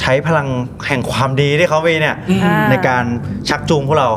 [0.00, 0.48] ใช้พลัง
[0.86, 3.04] แห่งความดีที่เขามีเนี่ยอืมในการ
[3.48, 4.10] ชักจูงพวกเรา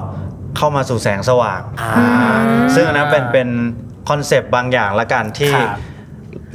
[0.57, 2.39] เข้ามาสู่แสงสว่าง อ่า
[2.75, 3.49] ซึ่งอันนั้นเป็นเป็น
[4.09, 5.77] คอนเซปต์บางอย่างละกันที่ครับ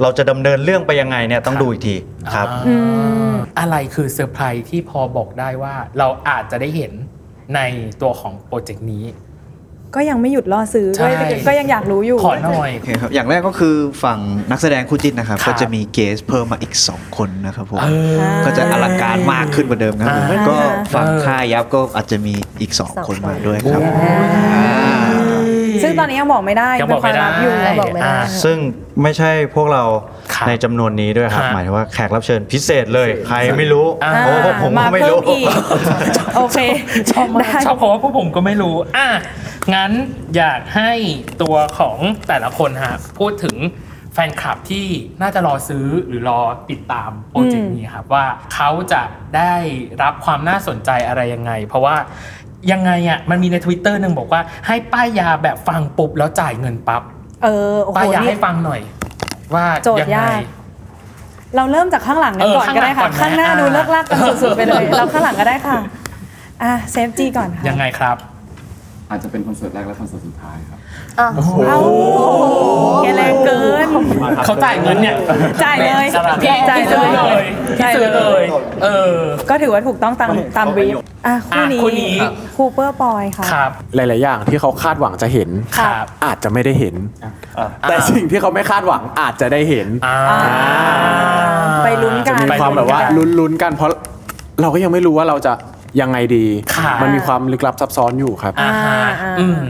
[0.01, 1.95] เราจะดำเนินเรื่องไปยังไงเนี่ยต้องดูอีกที
[2.35, 6.91] ครับ อ่าอะไรคือเซอร์ไพรส์ที่พอบอกได้ว่าเราอาจจะได้เห็น
[7.55, 7.59] ใน
[8.01, 9.03] ตัวของโปรเจกต์นี้
[9.95, 14.19] ก็ยังไม่หยุดล่อซื้อใช่ ก็ก็ยังอยากรู้อยู่ขอหน่อย โอเคครับ อย่างแรกก็คือฝั่ง
[14.51, 20.57] นักแสดงคู่จิ้นนะครับ ครับ ก็จะมี guest เพิ่มมาอีก 2 คนนะครับผม เออ ก็จะอลังการมากขึ้นกว่าเดิมครับผมอ่า ก็
[20.93, 23.81] ฝั่งเออค่าย YUPP ก็อาจจะมีอีก 2 คนมาด้วยครับ
[25.83, 28.57] ซึ่งตอนนี้ยังบอกไม่ได้ยังบอกไม่ได้ เป็นความลัอยู่ยังบอกไม่ได้ อ่า ซึ่ง
[29.03, 29.83] ไม่ใช่พวกเรา
[30.33, 35.47] ครับในจำนวนนี้ด้วยครับฮะหมายถึงว่าแขกรับเชิญพิเศษเลย ใครไม่รู้อ่าโอ้พวกผมมาก็ไม่เพิ่รู้มอีก
[36.37, 36.59] โอเค
[37.11, 39.07] ชอบมากได้ ชอบเพราะว่าพวกผมก็ไม่รู้อะ
[39.73, 39.91] งั้น
[40.37, 40.91] อยากให้
[41.41, 41.97] ตัวของ
[42.27, 43.55] แต่ละคนฮะพูดถึง
[44.13, 44.87] แฟนคลับที่
[45.21, 49.01] น่าจะรอซื้อหรือรอติดตามโปรเจกต์นี้ครับว่าเขาจะ
[49.37, 49.53] ได้
[50.01, 51.95] รับความน่าสนใจอะไรยังไง เพราะว่า
[52.71, 57.01] ยังไงอะมันมีใน Twitter หนึ่งบอกว่าให้ป้ายยาแบบฟังปุ๊บแล้วจ่ายเงินปั๊บ
[57.43, 58.81] เออโอ้โหป้ายยานี่ให้ฟังหน่อย
[59.55, 60.41] ว่าโจทย์ยังไงยาก
[61.55, 65.77] เราเริ่มจากข้างหลังกันเออก่อนก็ได้ค่ะข้าข้างงหหลังก่อนไหมน้าดูอ่าเลิกลากกันสุดๆไปเลยเราข้างหลังก็ได้ค่ะ
[66.63, 68.17] อะเซฟจีก่อนค่ะยังไงครับ
[69.09, 70.79] อาจจะเป็นคอนเสิร์ตแรกและคอนเสิร์ตสุดท้ายครับ
[71.17, 71.79] เอ้า
[73.03, 73.87] แกแรงเกิน
[74.45, 75.15] เขาจ่ายเงินเนี่ย
[75.63, 76.07] จ่ายเลย
[76.43, 77.45] พี่จ่ายพี่ซื้อเลเลยย
[77.79, 78.43] พี่ซื้อเลย
[78.83, 79.15] เออ
[79.49, 80.95] ก็ถือว่าถูกต้องตามตามบรีฟ
[81.27, 82.15] อะคู่นี้อะคู่นี้
[82.55, 86.95] คูเปอร์ปอยค่ะ ครับ หลาย ๆ อย่างที่เขาคาดหวังจะเห็น ครับ อาจจะไม่ได้เห็น
[87.89, 89.87] แต่สิ่งที่เขาไม่คาดหวังอาจจะได้เห็น
[91.83, 92.99] ไปลุ้นกัจะนมีความแบบว่า
[93.39, 93.89] ลุ้น ๆ กันเพราะ
[94.61, 95.53] เราก็ยังไม่รู้ว่าเราจะ
[96.01, 99.61] ยังไงดี ค่ะมันมีความลึกลับซับซ้อนอยู่ครับ อ่าฮะอ่า อืม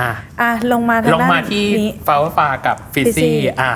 [0.00, 0.10] อะ
[0.40, 3.72] อะลงมาทางลงด้านมาที่นี้ ฟาวฟ้ากับฟิซ Fizzy ซี่อะ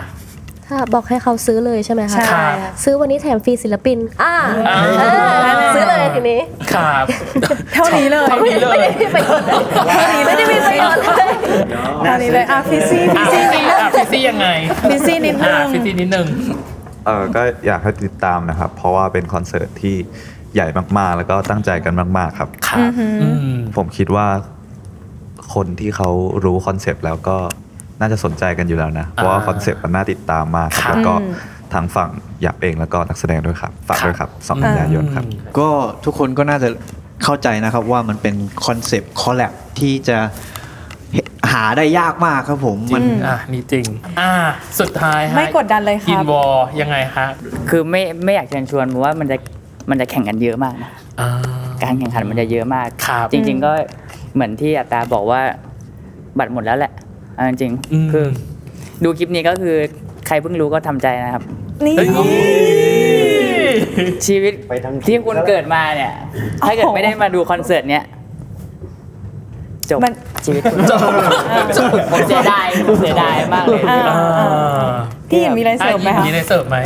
[0.67, 2.45] ถ้าบอกให้เขาซื้อเลยใช่ไหมคะใช่
[2.85, 4.35] ซื้อวันนี้แถมฟรีศิลปิน อ่า
[4.69, 5.03] อ่า เอ
[5.67, 6.41] อซื้อเลยทีนี้
[6.75, 7.05] ครับ
[7.75, 9.63] เท่านี้เลยเท่านี้เลยไม่ได้มีประโยชน์เลย
[10.27, 11.33] ไม่ได้มีประโยชน์เลย
[12.05, 14.47] เท่านี้เลยอะฟิซี่ฟิอะซี่ฟิซซี่อะฟิซซี่ยังไง
[14.91, 16.27] ฟิซี่นิดนึอะง ฟิซซี่นิดนึง
[17.07, 19.97] เออก็อยากให้ติดตามนะครับ เพราะว่าเป็นคอนเสิร์ตที่
[20.55, 20.67] ใหญ่
[20.99, 22.81] มากๆ แล้วก็ตั้งใจกันมาก ๆ ครับครับ
[23.23, 24.27] อืมผมคิดว่า
[25.55, 26.09] คนที่เขา
[26.45, 27.37] รู้คอนเซปต์แล้วก็
[28.01, 31.15] น่าจะสนใจกันอยู่แล้วนะ เพราะว่าคอนเซปต์มันน่าติดตามมากครับแล้วก็
[31.73, 35.25] ทางฝั่ง YUPP เองแล้วก็นักแสดงด้วยครับฝากด้วยครับสองกันยายนครับ
[35.59, 35.69] ก็
[36.05, 36.69] ทุกคนก็น่าจะ
[37.25, 38.35] เข้าใจนะครับว่ามันเป็น
[38.67, 40.19] คอนเซปต์ collab ที่จะ
[41.53, 43.87] หาได้ยากมากครับผมมันอะนี่จริง
[44.21, 44.33] อะ
[44.81, 47.29] สุดท้ายฮะไม่กดดันเลยคอิรันบวอลยังไงฮะ
[47.71, 49.37] คือไม่ไม่อยากเชิญชวนเพราะว่ามันจะ
[49.91, 51.31] มันจะแข่งกันเยอะมากนะอ่า
[51.83, 53.73] การแข่งขันมันจะเยอะมากครับจริง ๆ ก็
[54.35, 55.41] เหมือนที่อัตราบอกว่า
[56.39, 56.93] บัตรหมดแล้วแหละ
[57.35, 58.27] เอาจริงๆอืมคือ
[59.05, 59.77] ดูคลิปนี้ก็คือ
[60.27, 61.43] ใครเพิ่งรู้ก็ทำใจนะครับ
[61.87, 61.97] นี่
[64.27, 64.53] ชีวิต
[65.07, 66.13] ที่คุณเกิดมาเนี่ย
[66.67, 68.05] ถ้าเกิดไม่ได้มาดูคอนเสิร์ตเนี้ย
[69.91, 70.99] จบมันชีวิตคุณจบ
[72.13, 74.01] ผมเสียดายผมเสียดายมากเลยอ่า
[74.39, 74.91] อ่า
[75.31, 76.77] พี่ยังมีอะไรเสริมไหมอะคะมีอะไรเสริมไหม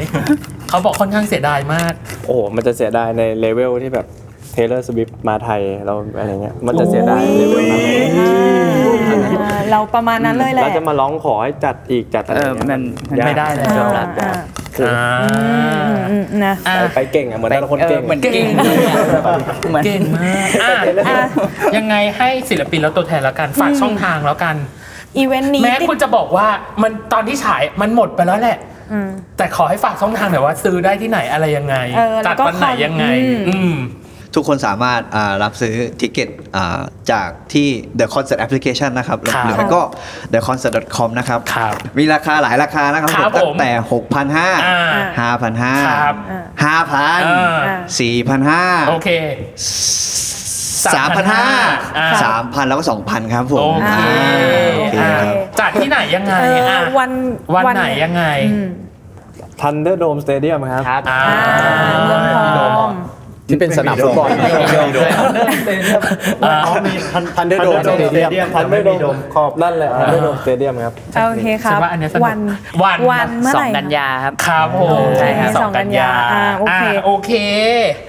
[0.73, 1.93] เขาบอกค่อนข้างเสียดายมาก
[2.27, 4.07] โอ้โหมันจะเสียดายใน level ที่แบบ
[4.53, 7.81] Taylor Swift มาไทยเราอะไรเงี้ยมันจะเสียดายเลเวลนั้น
[9.43, 14.33] อ่าเราประมาณนั้นเลยแหละเราจะมาร้องขอให้จัดอีกจัดอะไรเออเงี้ยมันมันยากไม่ได้เลยอ่าจบแล้วอ่า
[14.77, 18.47] คืออ่าอืมนะอะไปเก่งอะเหมือนแต่ละคนเก่งเหมือนเก่ง
[19.71, 21.23] เหมือนเก่งมากอะอะ
[21.77, 24.57] ยังไงให้ศิลปินแล้วตัวแทนแล้วกันฝากช่องทางแล้วกัน
[25.17, 26.49] อีเวนต์นี้แม้คุณจะบอกว่า
[26.83, 28.72] มันตอนที่ฉายมันหมดไปแล้วแหละอืม
[29.39, 33.77] แต่ขอให้ฝากช่องทางหน่อยว่าซื้อได้ที่ไหนอะไรยังไงเออแล้จัวดก็วันไหนยังไง อืมอืม
[34.37, 36.81] ทุกคนสามารถอ่ารับซื้อทิเก็ตอ่า
[37.13, 39.83] จากที่ The Concert Application นะครับ หรือครับหรือไม่ก็
[40.33, 43.71] theconcert.com นะครับครับมีราคาหลายราคานะครับครับผมตั้ผงมแต่
[45.19, 46.17] อ่า6,500 5,500ครับ
[46.63, 46.77] อ่า
[47.23, 49.11] 5,000โอ4,500เค
[50.87, 52.09] 3,500 อ่า
[52.41, 57.11] 3,000 แล้วก็ 2,000 ครับผมโอเคอ่าโอเคอ่าครับ จัดที่ไหนยังไงเอออะวัน
[57.55, 58.69] วันไหนยังไง อืม
[59.61, 61.21] ทันเดอร์โดมสเตเดียมครับ ครับ อ่า
[62.05, 62.21] เมือง
[62.59, 62.89] ทอง
[63.49, 64.29] ที่เป็นสนามฟุตบอล
[66.45, 66.57] อ่า
[67.37, 70.95] ทันเดอร์โดมสเตเดียมทันเดอร์โดมขอบนั่นแหละทันเดอร์โดมสเตเดียมครับ
[71.27, 72.39] โอเคครับฉันว่าอันเนี้ยสนุกวัน
[72.83, 77.31] วันวันเมื่อสไหองร่กันยาครับครับผมใช่ครับสองกันยาอ่าโอเคอ่าโอเค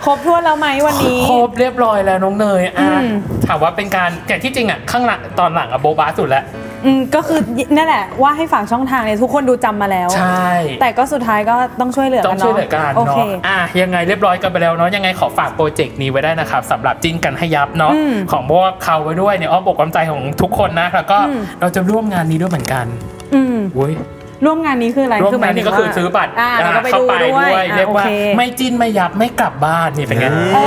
[0.05, 3.05] ครบถ้วนแล้วไหมวันนี้ครบเรียบร้อยแล้วน้องเนยอะอืม
[3.47, 6.45] ถามว่าเป็นการแต่ที่จริงอะข้างหลังตอนหลังอะโบบาสุดแล้ว
[6.85, 7.39] อืมก็คือ
[7.75, 10.49] นั่นแหละว่าให้ฝากช่องทางเนี่ยทุกคนดูจำมาแล้ว ใช่
[10.81, 22.85] แต่ก็สุดท้ายก็ต้องช่วยเหลือต้อกังนช่วยเนาะเหลือกันโอเค เนาะอะยังไงเรียบร้อยกันไปแล้วเนาะ ยังไงขอฝากโปรเจกต์นี้ไว้ได้นะครับสำหรับจิ้นกันให้ยับเนาะ อืมของพวกเขาไว้ด้วยในอ้อมอกอ้อมใจของทุกคนนะ แล้วก็อืม เราจะร่วมงานนี้ด้วยเหมือนกัน
[23.33, 23.93] อืมเว้ย
[24.45, 30.57] ร่วมงานนี้คืออะไรร่วมคืหงานนี้ก็คือซื้อบัตรอ่าแล้วก็ไปเข้าดูไปด้วยด้วยอะเรียกว่าโอค ไม่จิ้นไม่ยับไม่กลับบ้านนี่เป็นไง เออข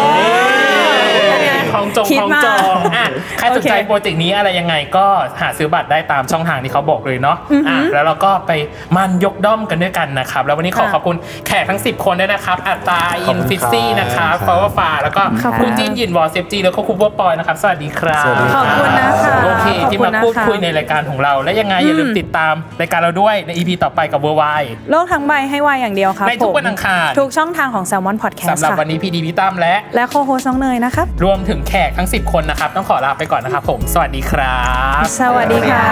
[1.86, 3.06] องจงคิดของมาจองอะ
[3.38, 5.06] ใครสนใจโอเคโปรเจกต์นี้อะไรยังไงก็
[5.40, 8.50] หาซื้อบัตรได้ตามช่องทางที่เขาบอกเลยเนาะอือหืออ่อะแล้วเราก็ไป
[8.96, 24.44] มันยกด้อมกันด้วยกันนะครับ แล้ววันนี้ขอค่ะขอบคุณแขกทั้ง 10 คนด้วยนะครับ อัตตาขออิบนคุณฟิซี่ครับนะครับครับฟาวฟ้าแล้วก็ขอบคุคุณณจินยินวอลเซฟจีแล้วก็คุณบัวปอยนะครับสวัสดีครับสวัสดีขอบคุณนะคะโอเคที่มาขอบคุณนะคะพูดคุยในรายการของเรา และยังไงอย่าลืมติดตามรายการเราด้วยใน EP ต่อไปกับ World Y
[24.90, 34.60] โลกทั้งใบให้วายอย่างเดียวครับในทุกผมวันอังคาร ทุกช่องทางของ Salmon Podcast สำหรับค่ะวันนี้ PD พี่ตั้มและ และ co-host น้องเนยนะครับ รวมถึงแขกทั้ง 10 คนนะครับ ต้องขอลาไปก่อนนะครับผม สวัสดีครั
[35.00, 35.86] บ สวัสดีค่ะ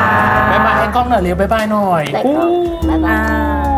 [0.53, 2.03] บ๊ายบายให้กล้องหน่อยเร็วบ๊ายบายหน่อย
[2.89, 3.73] บ๊ายบายอ่า